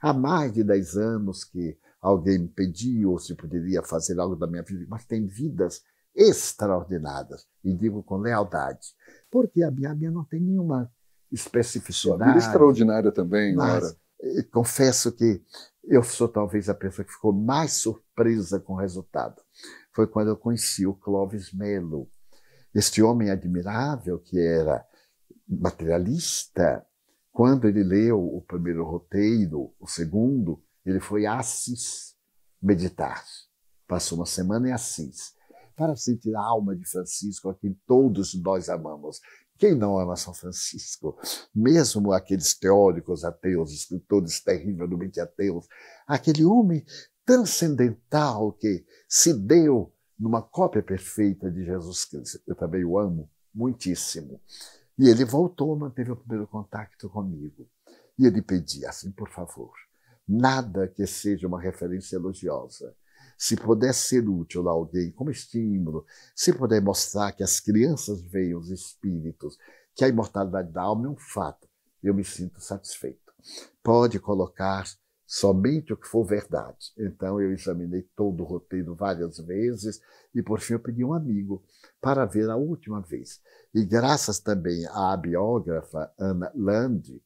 Há 0.00 0.12
mais 0.12 0.52
de 0.52 0.64
10 0.64 0.96
anos 0.96 1.44
que 1.44 1.78
alguém 2.00 2.38
me 2.38 2.48
pediu 2.48 3.18
se 3.18 3.34
poderia 3.34 3.82
fazer 3.82 4.18
algo 4.18 4.34
da 4.34 4.46
minha 4.46 4.62
vida, 4.62 4.86
mas 4.88 5.04
tem 5.04 5.26
vidas 5.26 5.82
extraordinárias, 6.14 7.46
e 7.62 7.72
digo 7.72 8.02
com 8.02 8.16
lealdade, 8.16 8.88
porque 9.30 9.62
a 9.62 9.70
minha, 9.70 9.92
a 9.92 9.94
minha 9.94 10.10
não 10.10 10.24
tem 10.24 10.40
nenhuma 10.40 10.90
especificidade. 11.30 12.18
Sua 12.18 12.26
vida 12.26 12.38
extraordinária 12.38 13.12
também, 13.12 13.54
eh, 14.22 14.42
Confesso 14.50 15.12
que 15.12 15.42
eu 15.84 16.02
sou 16.02 16.28
talvez 16.28 16.68
a 16.68 16.74
pessoa 16.74 17.04
que 17.04 17.12
ficou 17.12 17.32
mais 17.32 17.72
surpresa 17.74 18.60
com 18.60 18.74
o 18.74 18.76
resultado. 18.76 19.40
Foi 19.94 20.06
quando 20.06 20.28
eu 20.28 20.36
conheci 20.36 20.86
o 20.86 20.94
Clóvis 20.94 21.52
Melo, 21.52 22.08
este 22.74 23.02
homem 23.02 23.30
admirável 23.30 24.18
que 24.18 24.38
era 24.38 24.84
materialista. 25.48 26.84
Quando 27.32 27.66
ele 27.66 27.82
leu 27.82 28.20
o 28.20 28.42
primeiro 28.42 28.84
roteiro, 28.84 29.72
o 29.78 29.86
segundo, 29.86 30.62
ele 30.84 31.00
foi 31.00 31.26
a 31.26 31.38
Assis 31.38 32.14
meditar. 32.60 33.24
Passou 33.86 34.18
uma 34.18 34.26
semana 34.26 34.68
em 34.68 34.72
Assis 34.72 35.34
para 35.76 35.96
sentir 35.96 36.34
a 36.36 36.42
alma 36.42 36.76
de 36.76 36.84
Francisco, 36.84 37.48
a 37.48 37.54
quem 37.54 37.74
todos 37.86 38.34
nós 38.34 38.68
amamos. 38.68 39.20
Quem 39.56 39.74
não 39.74 39.98
ama 39.98 40.16
São 40.16 40.34
Francisco? 40.34 41.18
Mesmo 41.54 42.12
aqueles 42.12 42.54
teóricos 42.54 43.24
ateus, 43.24 43.72
escritores 43.72 44.40
terrivelmente 44.42 45.20
ateus, 45.20 45.66
aquele 46.06 46.44
homem 46.44 46.84
transcendental 47.24 48.52
que 48.52 48.84
se 49.08 49.32
deu 49.32 49.92
numa 50.20 50.42
cópia 50.42 50.82
perfeita 50.82 51.50
de 51.50 51.64
Jesus 51.64 52.04
Cristo. 52.04 52.42
Eu 52.46 52.54
também 52.54 52.84
o 52.84 52.98
amo 52.98 53.30
muitíssimo. 53.54 54.38
E 54.98 55.08
ele 55.08 55.24
voltou, 55.24 55.74
manteve 55.74 56.12
o 56.12 56.16
primeiro 56.16 56.46
contato 56.46 57.08
comigo. 57.08 57.66
E 58.18 58.26
ele 58.26 58.42
pedia 58.42 58.90
assim, 58.90 59.10
por 59.10 59.30
favor, 59.30 59.72
nada 60.28 60.86
que 60.86 61.06
seja 61.06 61.48
uma 61.48 61.58
referência 61.58 62.16
elogiosa. 62.16 62.94
Se 63.38 63.56
puder 63.56 63.94
ser 63.94 64.28
útil 64.28 64.68
a 64.68 64.72
alguém 64.72 65.10
como 65.10 65.30
estímulo, 65.30 66.04
se 66.36 66.52
puder 66.52 66.82
mostrar 66.82 67.32
que 67.32 67.42
as 67.42 67.58
crianças 67.58 68.20
veem 68.20 68.54
os 68.54 68.68
espíritos, 68.68 69.56
que 69.94 70.04
a 70.04 70.08
imortalidade 70.08 70.70
da 70.70 70.82
alma 70.82 71.06
é 71.06 71.08
um 71.08 71.16
fato, 71.16 71.66
eu 72.02 72.12
me 72.12 72.22
sinto 72.22 72.60
satisfeito. 72.60 73.32
Pode 73.82 74.20
colocar 74.20 74.84
somente 75.32 75.92
o 75.92 75.96
que 75.96 76.08
for 76.08 76.24
verdade. 76.24 76.92
Então 76.98 77.40
eu 77.40 77.52
examinei 77.52 78.02
todo 78.16 78.42
o 78.42 78.44
roteiro 78.44 78.96
várias 78.96 79.38
vezes 79.38 80.02
e 80.34 80.42
por 80.42 80.58
fim 80.58 80.72
eu 80.72 80.80
pedi 80.80 81.04
um 81.04 81.14
amigo 81.14 81.62
para 82.00 82.24
ver 82.24 82.50
a 82.50 82.56
última 82.56 83.00
vez. 83.00 83.40
E 83.72 83.84
graças 83.84 84.40
também 84.40 84.84
à 84.88 85.16
biógrafa 85.16 86.12
Ana 86.18 86.50
Lande, 86.52 87.22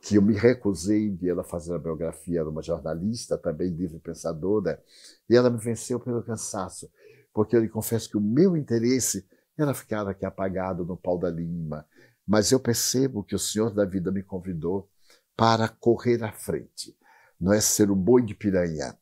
que 0.00 0.14
eu 0.14 0.22
me 0.22 0.32
recusei 0.32 1.10
de 1.10 1.28
ela 1.28 1.42
fazer 1.42 1.74
a 1.74 1.78
biografia, 1.78 2.38
era 2.38 2.48
uma 2.48 2.62
jornalista, 2.62 3.36
também 3.36 3.68
livre 3.68 3.98
pensadora, 3.98 4.80
e 5.28 5.34
ela 5.34 5.50
me 5.50 5.58
venceu 5.58 5.98
pelo 5.98 6.22
cansaço, 6.22 6.88
porque 7.32 7.56
eu 7.56 7.60
lhe 7.60 7.68
confesso 7.68 8.10
que 8.10 8.16
o 8.16 8.20
meu 8.20 8.56
interesse 8.56 9.26
era 9.58 9.74
ficar 9.74 10.06
aqui 10.06 10.24
apagado 10.24 10.84
no 10.84 10.96
pau 10.96 11.18
da 11.18 11.30
lima, 11.30 11.84
mas 12.24 12.52
eu 12.52 12.60
percebo 12.60 13.24
que 13.24 13.34
o 13.34 13.40
Senhor 13.40 13.74
da 13.74 13.84
vida 13.84 14.12
me 14.12 14.22
convidou 14.22 14.88
para 15.36 15.66
correr 15.66 16.22
à 16.22 16.30
frente, 16.30 16.96
não 17.44 17.52
é 17.52 17.60
ser 17.60 17.90
o 17.90 17.94
boi 17.94 18.22
de 18.22 18.34
piranha. 18.34 18.96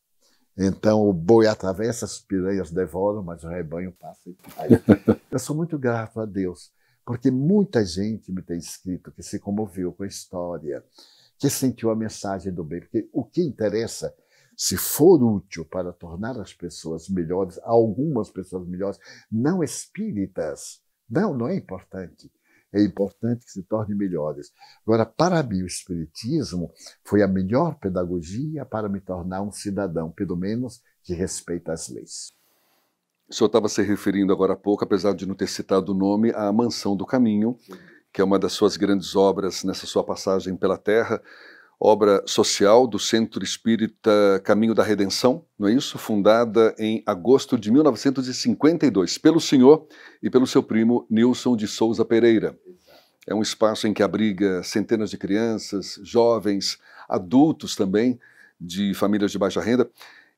Então 0.57 1.09
o 1.09 1.13
boi 1.13 1.47
atravessa, 1.47 2.05
as 2.05 2.19
piranhas 2.19 2.71
devoram, 2.71 3.23
mas 3.23 3.43
o 3.43 3.49
rebanho 3.49 3.93
passa 3.93 4.29
e 4.29 4.35
cai. 4.35 4.69
eu 5.31 5.39
sou 5.39 5.57
muito 5.57 5.79
grato 5.79 6.21
a 6.21 6.27
Deus 6.27 6.71
porque 7.05 7.31
muita 7.31 7.85
gente 7.85 8.31
me 8.33 8.43
tem 8.43 8.59
escrito 8.59 9.11
que 9.13 9.23
se 9.23 9.39
comoveu 9.39 9.93
com 9.93 10.05
a 10.05 10.07
história, 10.07 10.85
que 11.39 11.51
sentiu 11.51 11.91
a 11.91 11.97
mensagem 11.97 12.53
do 12.53 12.63
bem, 12.63 12.81
porque 12.81 13.09
o 13.13 13.25
que 13.25 13.43
interessa, 13.43 14.15
se 14.57 14.77
for 14.77 15.23
útil 15.23 15.65
para 15.65 15.93
tornar 15.93 16.39
as 16.39 16.53
pessoas 16.53 17.09
melhores, 17.09 17.59
algumas 17.65 18.31
pessoas 18.31 18.67
melhores, 18.69 18.99
não 19.31 19.63
espíritas, 19.65 20.81
não, 21.11 21.35
não 21.35 21.49
é 21.49 21.57
importante. 21.57 22.31
É 22.73 22.83
importante 22.83 23.45
que 23.45 23.53
se 23.53 23.63
tornem 23.63 23.97
melhores. 23.97 24.51
Agora, 24.87 25.05
para 25.05 25.43
mim, 25.43 25.63
o 25.63 25.67
Espiritismo 25.67 26.73
foi 27.05 27.23
a 27.23 27.29
melhor 27.29 27.75
pedagogia 27.79 28.65
para 28.65 28.89
me 28.89 29.01
tornar 29.01 29.43
um 29.43 29.53
cidadão, 29.53 30.11
pelo 30.11 30.37
menos, 30.37 30.83
que 31.03 31.13
respeita 31.13 31.73
as 31.73 31.89
leis. 31.89 32.33
O 33.29 33.35
senhor 33.35 33.47
estava 33.47 33.69
se 33.69 33.83
referindo 33.83 34.33
agora 34.33 34.55
há 34.55 34.57
pouco, 34.57 34.85
apesar 34.85 35.15
de 35.15 35.27
não 35.27 35.35
ter 35.35 35.49
citado 35.49 35.93
o 35.93 35.95
nome, 35.95 36.33
à 36.35 36.53
Mansão 36.53 36.97
do 36.97 37.07
Caminho, 37.07 37.57
que 38.13 38.21
é 38.21 38.25
uma 38.25 38.39
das 38.39 38.53
suas 38.53 38.77
grandes 38.77 39.17
obras 39.17 39.65
nessa 39.65 39.87
sua 39.87 40.05
passagem 40.05 40.57
pela 40.57 40.77
Terra. 40.77 41.23
Obra 41.85 42.23
social 42.27 42.87
do 42.87 42.97
Centro 42.97 43.43
Espírita 43.43 44.41
Caminho 44.45 44.73
da 44.73 44.85
Redenção, 44.85 45.45
não 45.59 45.67
é 45.67 45.73
isso? 45.73 45.99
Fundada 45.99 46.73
em 46.79 47.03
agosto 47.05 47.59
de 47.59 47.73
1952 47.73 49.19
pelo 49.19 49.41
senhor 49.41 49.89
e 50.23 50.31
pelo 50.31 50.47
seu 50.47 50.63
primo 50.63 51.05
Nilson 51.11 51.57
de 51.57 51.67
Souza 51.67 52.05
Pereira. 52.05 52.57
É 53.27 53.35
um 53.35 53.43
espaço 53.43 53.89
em 53.89 53.93
que 53.93 54.01
abriga 54.01 54.63
centenas 54.63 55.11
de 55.11 55.19
crianças, 55.19 55.99
jovens, 56.05 56.79
adultos 57.09 57.75
também, 57.75 58.17
de 58.61 58.95
famílias 58.95 59.33
de 59.33 59.39
baixa 59.39 59.61
renda, 59.61 59.91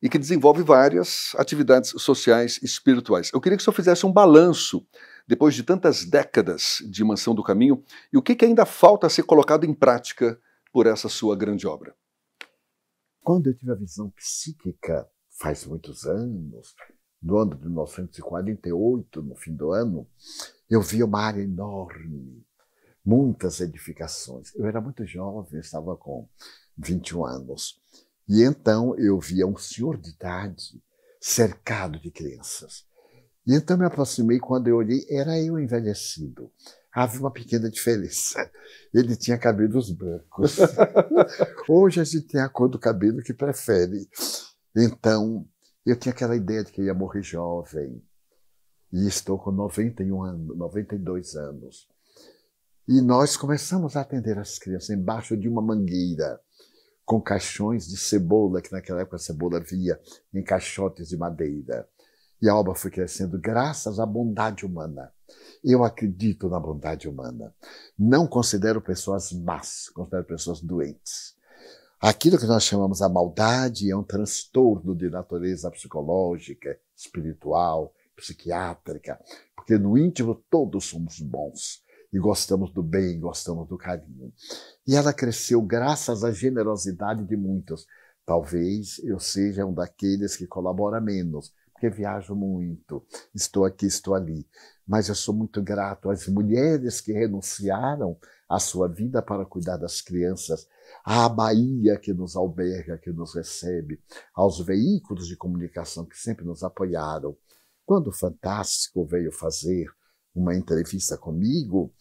e 0.02 0.08
que 0.08 0.18
desenvolve 0.18 0.62
várias 0.62 1.34
atividades 1.36 1.90
sociais 1.98 2.58
e 2.62 2.64
espirituais. 2.64 3.30
Eu 3.34 3.40
queria 3.40 3.58
que 3.58 3.62
o 3.62 3.64
senhor 3.64 3.74
fizesse 3.74 4.06
um 4.06 4.12
balanço, 4.12 4.82
depois 5.28 5.54
de 5.54 5.62
tantas 5.62 6.06
décadas 6.06 6.82
de 6.86 7.04
Mansão 7.04 7.34
do 7.34 7.42
Caminho, 7.42 7.82
e 8.10 8.16
o 8.16 8.22
que, 8.22 8.34
que 8.34 8.46
ainda 8.46 8.64
falta 8.64 9.10
ser 9.10 9.24
colocado 9.24 9.64
em 9.64 9.74
prática 9.74 10.38
por 10.74 10.88
essa 10.88 11.08
sua 11.08 11.36
grande 11.36 11.68
obra? 11.68 11.94
Quando 13.22 13.46
eu 13.46 13.56
tive 13.56 13.70
a 13.70 13.76
visão 13.76 14.10
psíquica, 14.10 15.08
faz 15.38 15.64
muitos 15.64 16.04
anos, 16.04 16.74
no 17.22 17.38
ano 17.38 17.54
de 17.54 17.62
1948, 17.62 19.22
no 19.22 19.36
fim 19.36 19.54
do 19.54 19.70
ano, 19.70 20.04
eu 20.68 20.82
vi 20.82 21.00
uma 21.04 21.20
área 21.20 21.40
enorme, 21.40 22.44
muitas 23.06 23.60
edificações. 23.60 24.52
Eu 24.56 24.66
era 24.66 24.80
muito 24.80 25.06
jovem, 25.06 25.60
estava 25.60 25.96
com 25.96 26.28
21 26.76 27.24
anos. 27.24 27.80
E 28.28 28.42
então 28.42 28.98
eu 28.98 29.20
via 29.20 29.46
um 29.46 29.56
senhor 29.56 29.96
de 29.96 30.10
idade 30.10 30.82
cercado 31.20 32.00
de 32.00 32.10
crianças. 32.10 32.84
E 33.46 33.54
então 33.54 33.78
me 33.78 33.84
aproximei, 33.84 34.40
quando 34.40 34.66
eu 34.66 34.78
olhei, 34.78 35.06
era 35.08 35.40
eu 35.40 35.56
envelhecido 35.56 36.50
havia 36.94 37.20
uma 37.20 37.32
pequena 37.32 37.68
diferença. 37.68 38.50
Ele 38.92 39.16
tinha 39.16 39.36
cabelos 39.36 39.90
brancos. 39.90 40.58
Hoje 41.68 42.00
a 42.00 42.04
gente 42.04 42.28
tem 42.28 42.40
a 42.40 42.48
cor 42.48 42.68
do 42.68 42.78
cabelo 42.78 43.22
que 43.22 43.34
prefere. 43.34 44.08
Então, 44.76 45.46
eu 45.84 45.98
tinha 45.98 46.12
aquela 46.12 46.36
ideia 46.36 46.62
de 46.62 46.70
que 46.70 46.82
ia 46.82 46.94
morrer 46.94 47.22
jovem. 47.22 48.00
E 48.92 49.08
estou 49.08 49.38
com 49.38 49.50
91 49.50 50.22
anos, 50.22 50.56
92 50.56 51.34
anos. 51.34 51.88
E 52.86 53.00
nós 53.00 53.36
começamos 53.36 53.96
a 53.96 54.02
atender 54.02 54.38
as 54.38 54.58
crianças 54.58 54.90
embaixo 54.90 55.36
de 55.36 55.48
uma 55.48 55.60
mangueira, 55.60 56.38
com 57.04 57.20
caixões 57.20 57.88
de 57.88 57.96
cebola, 57.96 58.62
que 58.62 58.70
naquela 58.70 59.00
época 59.00 59.16
a 59.16 59.18
cebola 59.18 59.58
via 59.58 59.98
em 60.32 60.44
caixotes 60.44 61.08
de 61.08 61.16
madeira. 61.16 61.88
E 62.40 62.48
a 62.48 62.54
obra 62.54 62.74
foi 62.74 62.90
crescendo 62.90 63.40
graças 63.40 63.98
à 63.98 64.06
bondade 64.06 64.64
humana. 64.64 65.12
Eu 65.62 65.84
acredito 65.84 66.48
na 66.48 66.60
bondade 66.60 67.08
humana. 67.08 67.54
Não 67.98 68.26
considero 68.26 68.80
pessoas 68.80 69.32
más, 69.32 69.88
considero 69.88 70.24
pessoas 70.24 70.60
doentes. 70.60 71.34
Aquilo 72.00 72.38
que 72.38 72.46
nós 72.46 72.64
chamamos 72.64 73.00
a 73.00 73.08
maldade 73.08 73.90
é 73.90 73.96
um 73.96 74.02
transtorno 74.02 74.94
de 74.94 75.08
natureza 75.08 75.70
psicológica, 75.70 76.78
espiritual, 76.94 77.94
psiquiátrica, 78.14 79.18
porque 79.56 79.78
no 79.78 79.96
íntimo 79.96 80.34
todos 80.50 80.84
somos 80.84 81.18
bons 81.20 81.82
e 82.12 82.18
gostamos 82.18 82.70
do 82.70 82.82
bem, 82.82 83.18
gostamos 83.18 83.66
do 83.66 83.76
carinho. 83.76 84.32
E 84.86 84.94
ela 84.94 85.12
cresceu 85.12 85.60
graças 85.62 86.22
à 86.22 86.30
generosidade 86.30 87.24
de 87.24 87.36
muitos. 87.36 87.86
Talvez 88.24 89.00
eu 89.02 89.18
seja 89.18 89.66
um 89.66 89.74
daqueles 89.74 90.36
que 90.36 90.46
colabora 90.46 91.00
menos, 91.00 91.52
porque 91.74 91.90
viajo 91.90 92.34
muito, 92.34 93.04
estou 93.34 93.66
aqui, 93.66 93.84
estou 93.84 94.14
ali 94.14 94.46
mas 94.86 95.08
eu 95.08 95.14
sou 95.14 95.34
muito 95.34 95.62
grato 95.62 96.10
às 96.10 96.28
mulheres 96.28 97.00
que 97.00 97.12
renunciaram 97.12 98.16
à 98.48 98.58
sua 98.58 98.86
vida 98.86 99.22
para 99.22 99.44
cuidar 99.44 99.78
das 99.78 100.00
crianças, 100.00 100.68
à 101.04 101.28
Bahia 101.28 101.98
que 101.98 102.12
nos 102.12 102.36
alberga, 102.36 102.98
que 102.98 103.10
nos 103.10 103.34
recebe, 103.34 104.00
aos 104.34 104.60
veículos 104.60 105.26
de 105.26 105.36
comunicação 105.36 106.04
que 106.04 106.18
sempre 106.18 106.44
nos 106.44 106.62
apoiaram. 106.62 107.36
Quando 107.86 108.08
o 108.08 108.12
Fantástico 108.12 109.04
veio 109.04 109.32
fazer 109.32 109.86
uma 110.34 110.54
entrevista 110.54 111.16
comigo, 111.16 111.92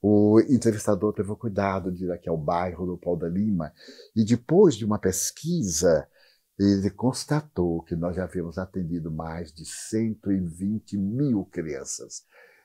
o 0.00 0.40
entrevistador 0.48 1.12
teve 1.12 1.30
o 1.30 1.36
cuidado 1.36 1.92
de 1.92 2.06
ir 2.06 2.10
aqui 2.10 2.28
ao 2.28 2.36
bairro 2.36 2.86
do 2.86 2.98
Pau 2.98 3.16
da 3.16 3.28
Lima 3.28 3.72
e 4.16 4.24
depois 4.24 4.74
de 4.74 4.84
uma 4.84 4.98
pesquisa 4.98 6.08
ele 6.58 6.90
constatou 6.90 7.82
que 7.82 7.96
nós 7.96 8.16
já 8.16 8.24
havíamos 8.24 8.58
atendido 8.58 9.10
mais 9.10 9.52
de 9.52 9.64
120 9.64 10.96
mil 10.96 11.44
crianças. 11.46 12.24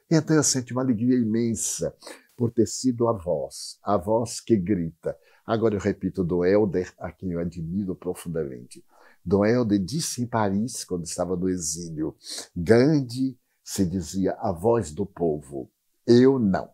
Então 0.09 0.35
eu 0.35 0.43
senti 0.43 0.73
uma 0.73 0.81
alegria 0.81 1.17
imensa 1.17 1.95
por 2.35 2.51
ter 2.51 2.67
sido 2.67 3.07
a 3.07 3.13
voz, 3.13 3.79
a 3.83 3.97
voz 3.97 4.39
que 4.39 4.55
grita. 4.55 5.17
Agora 5.45 5.75
eu 5.75 5.79
repito 5.79 6.23
do 6.23 6.45
Helder, 6.45 6.93
a 6.99 7.11
quem 7.11 7.31
eu 7.31 7.39
admiro 7.39 7.95
profundamente. 7.95 8.83
Dom 9.25 9.45
Helder 9.45 9.79
disse 9.79 10.21
em 10.21 10.27
Paris, 10.27 10.85
quando 10.85 11.05
estava 11.05 11.35
no 11.35 11.49
exílio, 11.49 12.15
Gandhi 12.55 13.37
se 13.63 13.85
dizia 13.85 14.33
a 14.39 14.51
voz 14.51 14.91
do 14.93 15.05
povo. 15.05 15.69
Eu 16.05 16.39
não. 16.39 16.69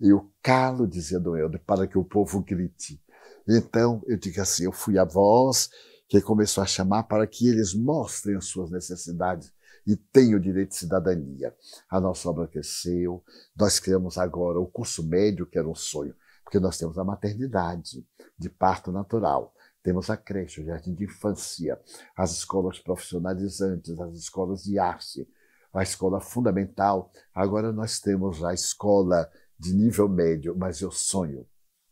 Eu 0.00 0.30
calo, 0.42 0.86
dizia 0.86 1.18
Dom 1.18 1.36
Helder, 1.36 1.60
para 1.66 1.86
que 1.86 1.98
o 1.98 2.04
povo 2.04 2.40
grite. 2.40 3.02
Então 3.48 4.02
eu 4.06 4.16
digo 4.16 4.40
assim, 4.40 4.64
eu 4.64 4.72
fui 4.72 4.98
a 4.98 5.04
voz 5.04 5.70
que 6.10 6.20
começou 6.20 6.60
a 6.60 6.66
chamar 6.66 7.04
para 7.04 7.24
que 7.24 7.48
eles 7.48 7.72
mostrem 7.72 8.36
as 8.36 8.46
suas 8.46 8.68
necessidades 8.68 9.52
e 9.86 9.94
tenham 9.94 10.38
o 10.38 10.42
direito 10.42 10.70
de 10.70 10.76
cidadania. 10.76 11.54
A 11.88 12.00
nossa 12.00 12.28
obra 12.28 12.48
cresceu, 12.48 13.22
nós 13.56 13.78
criamos 13.78 14.18
agora 14.18 14.58
o 14.58 14.66
curso 14.66 15.06
médio, 15.06 15.46
que 15.46 15.56
era 15.56 15.68
um 15.68 15.74
sonho, 15.74 16.12
porque 16.42 16.58
nós 16.58 16.76
temos 16.76 16.98
a 16.98 17.04
maternidade 17.04 18.04
de 18.36 18.50
parto 18.50 18.90
natural, 18.90 19.54
temos 19.84 20.10
a 20.10 20.16
creche, 20.16 20.60
o 20.60 20.64
jardim 20.64 20.94
de 20.94 21.04
infância, 21.04 21.80
as 22.16 22.32
escolas 22.32 22.80
profissionalizantes, 22.80 23.98
as 24.00 24.14
escolas 24.14 24.64
de 24.64 24.80
arte, 24.80 25.28
a 25.72 25.84
escola 25.84 26.20
fundamental. 26.20 27.12
Agora 27.32 27.72
nós 27.72 28.00
temos 28.00 28.42
a 28.42 28.52
escola 28.52 29.30
de 29.56 29.72
nível 29.72 30.08
médio, 30.08 30.56
mas 30.58 30.80
eu 30.80 30.90
sonho, 30.90 31.46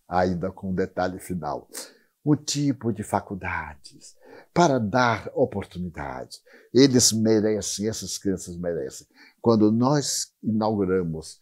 ainda 0.09 0.51
com 0.51 0.71
um 0.71 0.75
detalhe 0.75 1.21
final, 1.21 1.69
o 2.25 2.37
tipo 2.37 2.93
de 2.93 3.03
faculdades, 3.03 4.17
para 4.53 4.79
dar 4.79 5.31
oportunidade. 5.35 6.39
Eles 6.73 7.13
merecem, 7.13 7.89
essas 7.89 8.19
crianças 8.19 8.57
merecem. 8.57 9.07
Quando 9.41 9.71
nós 9.71 10.33
inauguramos 10.43 11.41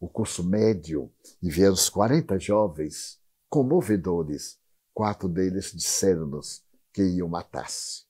o 0.00 0.08
curso 0.08 0.44
médio 0.44 1.10
e 1.42 1.50
vieram 1.50 1.74
os 1.74 1.88
40 1.88 2.38
jovens 2.38 3.18
comovedores, 3.48 4.58
quatro 4.92 5.28
deles 5.28 5.72
disseram-nos 5.72 6.62
que 6.92 7.02
iam 7.02 7.28
matar-se. 7.28 8.04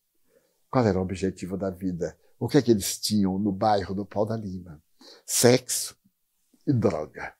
Qual 0.70 0.84
era 0.84 0.98
o 0.98 1.02
objetivo 1.02 1.56
da 1.56 1.70
vida? 1.70 2.18
O 2.38 2.48
que 2.48 2.58
é 2.58 2.62
que 2.62 2.70
eles 2.70 2.98
tinham 2.98 3.38
no 3.38 3.52
bairro 3.52 3.94
do 3.94 4.04
Pau 4.04 4.26
da 4.26 4.36
Lima? 4.36 4.82
Sexo 5.24 5.96
e 6.66 6.72
droga. 6.72 7.34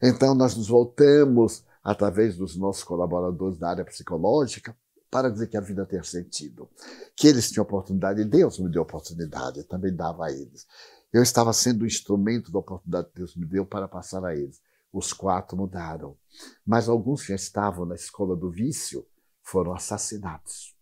Então 0.00 0.34
nós 0.34 0.56
nos 0.56 0.68
voltamos 0.68 1.64
através 1.82 2.36
dos 2.36 2.56
nossos 2.56 2.84
colaboradores 2.84 3.58
da 3.58 3.70
área 3.70 3.84
psicológica, 3.84 4.76
para 5.10 5.30
dizer 5.30 5.48
que 5.48 5.58
a 5.58 5.60
vida 5.60 5.84
tem 5.84 6.02
sentido. 6.02 6.68
Que 7.14 7.28
eles 7.28 7.50
tinham 7.50 7.64
oportunidade, 7.64 8.22
e 8.22 8.24
Deus 8.24 8.58
me 8.58 8.70
deu 8.70 8.82
oportunidade, 8.82 9.64
também 9.64 9.94
dava 9.94 10.26
a 10.26 10.32
eles. 10.32 10.66
Eu 11.12 11.22
estava 11.22 11.52
sendo 11.52 11.82
o 11.82 11.86
instrumento 11.86 12.50
da 12.50 12.60
oportunidade 12.60 13.08
que 13.08 13.16
Deus 13.16 13.36
me 13.36 13.44
deu 13.44 13.66
para 13.66 13.86
passar 13.86 14.24
a 14.24 14.34
eles. 14.34 14.62
Os 14.90 15.12
quatro 15.12 15.56
mudaram. 15.56 16.16
Mas 16.64 16.88
alguns 16.88 17.24
já 17.24 17.34
estavam 17.34 17.84
na 17.84 17.94
escola 17.94 18.34
do 18.34 18.50
vício, 18.50 19.06
foram 19.42 19.74
assassinados. 19.74 20.74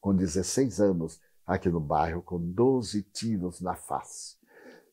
Com 0.00 0.14
16 0.14 0.80
anos, 0.80 1.20
aqui 1.46 1.68
no 1.68 1.80
bairro, 1.80 2.22
com 2.22 2.38
12 2.38 3.02
tiros 3.12 3.60
na 3.60 3.74
face. 3.74 4.36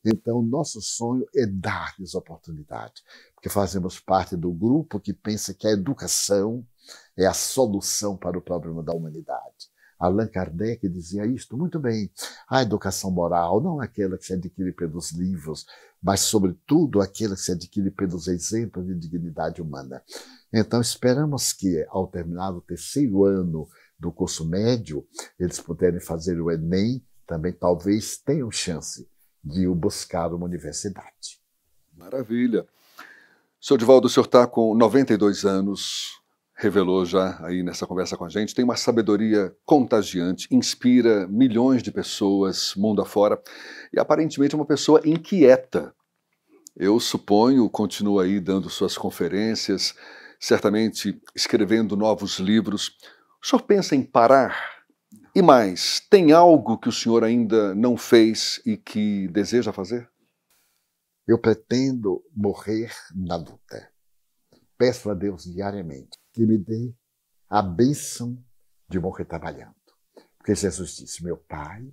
Então, 0.04 0.42
nosso 0.42 0.80
sonho 0.80 1.24
é 1.34 1.46
dar-lhes 1.46 2.14
oportunidade, 2.14 3.02
porque 3.34 3.48
fazemos 3.48 4.00
parte 4.00 4.36
do 4.36 4.50
grupo 4.52 4.98
que 4.98 5.12
pensa 5.12 5.54
que 5.54 5.66
a 5.66 5.70
educação 5.70 6.66
é 7.16 7.24
a 7.24 7.32
solução 7.32 8.16
para 8.16 8.36
o 8.36 8.42
problema 8.42 8.82
da 8.82 8.92
humanidade. 8.92 9.70
Allan 9.98 10.26
Kardec 10.26 10.88
dizia 10.88 11.24
isto 11.24 11.56
muito 11.56 11.78
bem. 11.78 12.10
A 12.48 12.62
educação 12.62 13.12
moral 13.12 13.60
não 13.60 13.80
é 13.80 13.84
aquela 13.84 14.18
que 14.18 14.26
se 14.26 14.32
adquire 14.32 14.72
pelos 14.72 15.12
livros, 15.12 15.64
mas, 16.02 16.18
sobretudo, 16.20 17.00
aquela 17.00 17.36
que 17.36 17.42
se 17.42 17.52
adquire 17.52 17.92
pelos 17.92 18.26
exemplos 18.26 18.84
de 18.84 18.96
dignidade 18.96 19.62
humana. 19.62 20.02
Então, 20.52 20.80
esperamos 20.80 21.52
que, 21.52 21.86
ao 21.88 22.08
terminar 22.08 22.50
o 22.50 22.60
terceiro 22.60 23.24
ano 23.24 23.68
do 23.96 24.10
curso 24.10 24.44
médio, 24.44 25.06
eles 25.38 25.60
puderem 25.60 26.00
fazer 26.00 26.40
o 26.40 26.50
Enem, 26.50 27.00
também 27.24 27.52
talvez 27.52 28.18
tenham 28.18 28.50
chance 28.50 29.08
de 29.42 29.66
o 29.66 29.74
buscar 29.74 30.32
uma 30.32 30.46
universidade. 30.46 31.40
Maravilha. 31.96 32.66
Senhor 33.60 33.78
Divaldo, 33.78 34.06
o 34.06 34.10
senhor 34.10 34.26
está 34.26 34.46
com 34.46 34.74
92 34.74 35.44
anos, 35.44 36.20
revelou 36.54 37.04
já 37.04 37.38
aí 37.44 37.62
nessa 37.62 37.86
conversa 37.86 38.16
com 38.16 38.24
a 38.24 38.28
gente, 38.28 38.54
tem 38.54 38.64
uma 38.64 38.76
sabedoria 38.76 39.54
contagiante, 39.64 40.48
inspira 40.50 41.26
milhões 41.28 41.82
de 41.82 41.90
pessoas 41.90 42.74
mundo 42.76 43.02
afora 43.02 43.40
e 43.92 44.00
aparentemente 44.00 44.54
é 44.54 44.58
uma 44.58 44.66
pessoa 44.66 45.00
inquieta. 45.04 45.94
Eu 46.76 46.98
suponho, 46.98 47.68
continua 47.68 48.24
aí 48.24 48.40
dando 48.40 48.70
suas 48.70 48.96
conferências, 48.96 49.94
certamente 50.40 51.20
escrevendo 51.34 51.96
novos 51.96 52.38
livros. 52.38 52.96
O 53.42 53.46
senhor 53.46 53.62
pensa 53.62 53.94
em 53.94 54.02
parar? 54.02 54.81
E 55.34 55.40
mais, 55.40 55.98
tem 56.10 56.30
algo 56.30 56.76
que 56.76 56.90
o 56.90 56.92
senhor 56.92 57.24
ainda 57.24 57.74
não 57.74 57.96
fez 57.96 58.60
e 58.66 58.76
que 58.76 59.28
deseja 59.28 59.72
fazer? 59.72 60.06
Eu 61.26 61.38
pretendo 61.38 62.22
morrer 62.36 62.94
na 63.14 63.36
luta. 63.36 63.90
Peço 64.76 65.08
a 65.08 65.14
Deus 65.14 65.44
diariamente 65.44 66.18
que 66.34 66.44
me 66.44 66.58
dê 66.58 66.94
a 67.48 67.62
bênção 67.62 68.36
de 68.86 69.00
morrer 69.00 69.24
trabalhando. 69.24 69.74
Porque 70.36 70.54
Jesus 70.54 70.96
disse: 70.96 71.24
Meu 71.24 71.38
Pai 71.38 71.88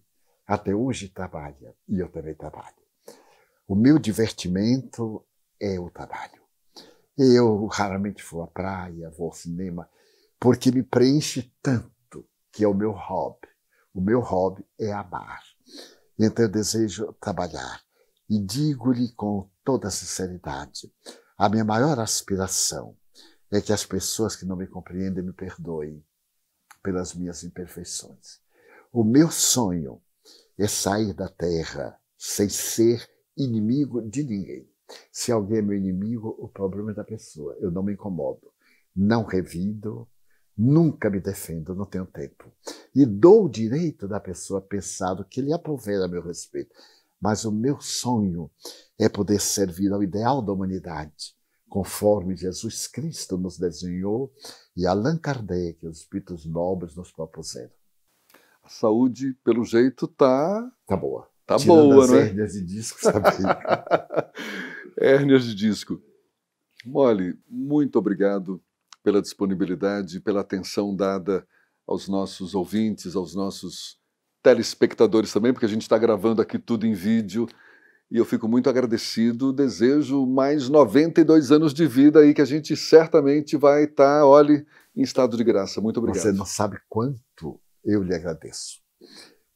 até 0.46 0.76
hoje 0.76 1.08
trabalha 1.08 1.74
e 1.88 1.98
eu 1.98 2.10
também 2.10 2.36
trabalho. 2.36 2.76
O 3.66 3.74
meu 3.74 3.98
divertimento 3.98 5.26
é 5.62 5.80
o 5.80 5.90
trabalho. 5.90 6.42
Eu 7.18 7.68
raramente 7.68 8.22
vou 8.30 8.44
à 8.44 8.48
praia, 8.48 9.10
vou 9.12 9.28
ao 9.28 9.34
cinema, 9.34 9.90
porque 10.38 10.72
me 10.72 10.84
preenche 10.84 11.54
tanto 11.62 11.99
que 12.52 12.64
é 12.64 12.68
o 12.68 12.74
meu 12.74 12.92
hobby. 12.92 13.48
O 13.94 14.02
meu 14.02 14.20
hobby 14.20 14.66
é 14.80 14.92
amar. 14.92 15.42
Então 16.18 16.46
eu 16.46 16.52
desejo 16.52 17.14
trabalhar. 17.20 17.82
E 18.30 18.40
digo-lhe 18.40 19.12
com 19.14 19.50
toda 19.64 19.90
sinceridade: 19.90 20.94
a 21.38 21.50
minha 21.50 21.66
maior 21.66 22.00
aspiração 22.00 22.96
é 23.52 23.60
que 23.62 23.74
as 23.74 23.86
pessoas 23.86 24.36
que 24.36 24.46
não 24.46 24.56
me 24.56 24.68
compreendem 24.68 25.24
me 25.24 25.34
perdoem 25.34 26.04
pelas 26.84 27.14
minhas 27.14 27.44
imperfeições. 27.44 28.40
O 28.92 29.04
meu 29.04 29.32
sonho 29.32 30.02
é 30.58 30.68
sair 30.68 31.14
da 31.14 31.28
terra 31.28 32.00
sem 32.18 32.50
ser 32.50 33.10
inimigo 33.36 34.02
de 34.02 34.24
ninguém. 34.24 34.70
Se 35.12 35.32
alguém 35.32 35.60
é 35.60 35.62
meu 35.62 35.78
inimigo, 35.78 36.36
o 36.40 36.48
problema 36.48 36.92
é 36.92 36.96
da 36.96 37.04
pessoa. 37.04 37.56
Eu 37.60 37.72
não 37.72 37.84
me 37.84 37.94
incomodo. 37.94 38.52
Não 38.96 39.24
revido, 39.24 40.08
nunca 40.60 41.10
me 41.10 41.22
defendo, 41.22 41.74
não 41.74 41.86
tenho 41.86 42.06
tempo. 42.06 42.52
E 42.94 43.06
dou 43.06 43.46
o 43.46 43.50
direito 43.50 44.10
da 44.10 44.20
pessoa 44.20 44.60
pensar 44.60 45.14
o 45.14 45.24
que 45.24 45.42
lhe 45.42 45.54
aprover 45.54 46.04
a 46.04 46.08
meu 46.08 46.22
respeito. 46.22 46.76
Mas 47.22 47.46
o 47.46 47.52
meu 47.52 47.80
sonho 47.80 48.52
é 48.98 49.08
poder 49.08 49.40
servir 49.40 49.94
ao 49.94 50.04
ideal 50.04 50.42
da 50.42 50.52
humanidade, 50.52 51.34
conforme 51.70 52.36
Jesus 52.36 52.88
Cristo 52.88 53.38
nos 53.38 53.58
desenhou 53.58 54.34
e 54.76 54.86
Allan 54.86 55.18
Kardec, 55.18 55.88
os 55.88 56.00
espíritos 56.00 56.46
nobres, 56.46 56.94
nos 56.96 57.12
propuseram. 57.12 57.72
A 58.62 58.68
saúde, 58.70 59.34
pelo 59.44 59.64
jeito, 59.64 60.08
tá. 60.08 60.70
Tá 60.86 60.98
boa. 60.98 61.30
Tá 61.46 61.56
Tirando 61.56 61.94
boa, 61.94 62.04
as 62.04 62.12
né? 62.12 62.20
Hérnias 62.20 62.54
de 62.54 62.66
disco, 62.66 63.00
sabe? 63.02 63.28
hérnias 65.00 65.44
de 65.46 65.56
disco. 65.56 66.02
Mole, 66.86 67.38
muito 67.50 67.98
obrigado 67.98 68.62
pela 69.04 69.22
disponibilidade, 69.22 70.20
pela 70.20 70.42
atenção 70.42 70.96
dada 70.96 71.46
aos 71.88 72.08
nossos 72.08 72.54
ouvintes, 72.54 73.16
aos 73.16 73.34
nossos 73.34 73.98
telespectadores 74.44 75.34
também, 75.34 75.52
porque 75.52 75.66
a 75.66 75.70
gente 75.70 75.82
está 75.82 75.98
gravando 75.98 76.42
aqui 76.42 76.58
tudo 76.58 76.86
em 76.86 76.94
vídeo 76.94 77.48
e 78.12 78.18
eu 78.18 78.26
fico 78.26 78.48
muito 78.48 78.70
agradecido. 78.70 79.54
Desejo 79.54 80.26
mais 80.26 80.70
92 80.70 81.52
anos 81.52 81.74
de 81.74 81.86
vida 81.86 82.20
aí 82.20 82.34
que 82.34 82.42
a 82.42 82.46
gente 82.46 82.76
certamente 82.76 83.56
vai 83.58 83.84
estar, 83.84 84.20
tá, 84.20 84.26
olhe, 84.26 84.66
em 84.96 85.02
estado 85.02 85.38
de 85.38 85.44
graça. 85.44 85.80
Muito 85.82 85.98
obrigado. 85.98 86.22
Você 86.22 86.32
não 86.32 86.46
sabe 86.46 86.80
quanto 86.90 87.60
eu 87.84 88.02
lhe 88.04 88.16
agradeço. 88.16 88.82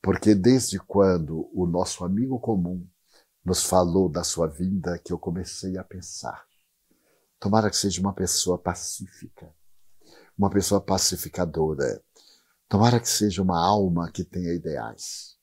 Porque 0.01 0.35
desde 0.35 0.79
quando 0.79 1.49
o 1.53 1.65
nosso 1.65 2.03
amigo 2.03 2.39
comum 2.39 2.85
nos 3.43 3.63
falou 3.63 4.07
da 4.07 4.23
sua 4.23 4.47
vinda 4.47 4.99
que 5.03 5.11
eu 5.11 5.17
comecei 5.17 5.77
a 5.77 5.83
pensar. 5.83 6.45
Tomara 7.43 7.69
que 7.69 7.75
seja 7.75 7.99
uma 7.99 8.13
pessoa 8.13 8.57
pacífica, 8.57 9.53
uma 10.37 10.49
pessoa 10.49 10.79
pacificadora. 10.79 12.01
Tomara 12.69 13.01
que 13.01 13.09
seja 13.09 13.41
uma 13.41 13.61
alma 13.61 14.09
que 14.09 14.23
tenha 14.23 14.53
ideais. 14.53 15.35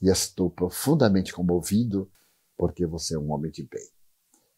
E 0.00 0.08
estou 0.08 0.48
profundamente 0.52 1.32
comovido 1.32 2.08
porque 2.56 2.86
você 2.86 3.16
é 3.16 3.18
um 3.18 3.32
homem 3.32 3.50
de 3.50 3.64
bem. 3.64 3.90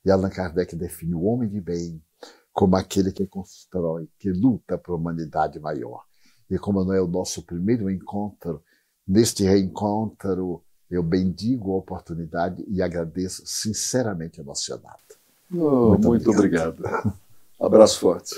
E 0.04 0.10
Allan 0.10 0.28
Kardec 0.28 0.76
define 0.76 1.14
o 1.14 1.22
homem 1.22 1.48
de 1.48 1.58
bem 1.58 2.04
como 2.52 2.76
aquele 2.76 3.12
que 3.12 3.26
constrói, 3.26 4.06
que 4.18 4.30
luta 4.30 4.76
por 4.76 4.92
uma 4.92 5.10
humanidade 5.10 5.58
maior. 5.58 6.04
E 6.50 6.58
como 6.58 6.84
não 6.84 6.92
é 6.92 7.00
o 7.00 7.08
nosso 7.08 7.42
primeiro 7.46 7.88
encontro, 7.88 8.62
neste 9.08 9.42
reencontro 9.42 10.62
eu 10.90 11.02
bendigo 11.02 11.72
a 11.72 11.78
oportunidade 11.78 12.62
e 12.68 12.82
agradeço 12.82 13.42
sinceramente 13.46 14.38
emocionado. 14.38 15.09
Oh, 15.52 15.90
muito, 15.90 16.08
muito 16.08 16.30
obrigado. 16.30 16.78
obrigado. 16.78 17.12
Abraço 17.60 18.00
forte. 18.00 18.36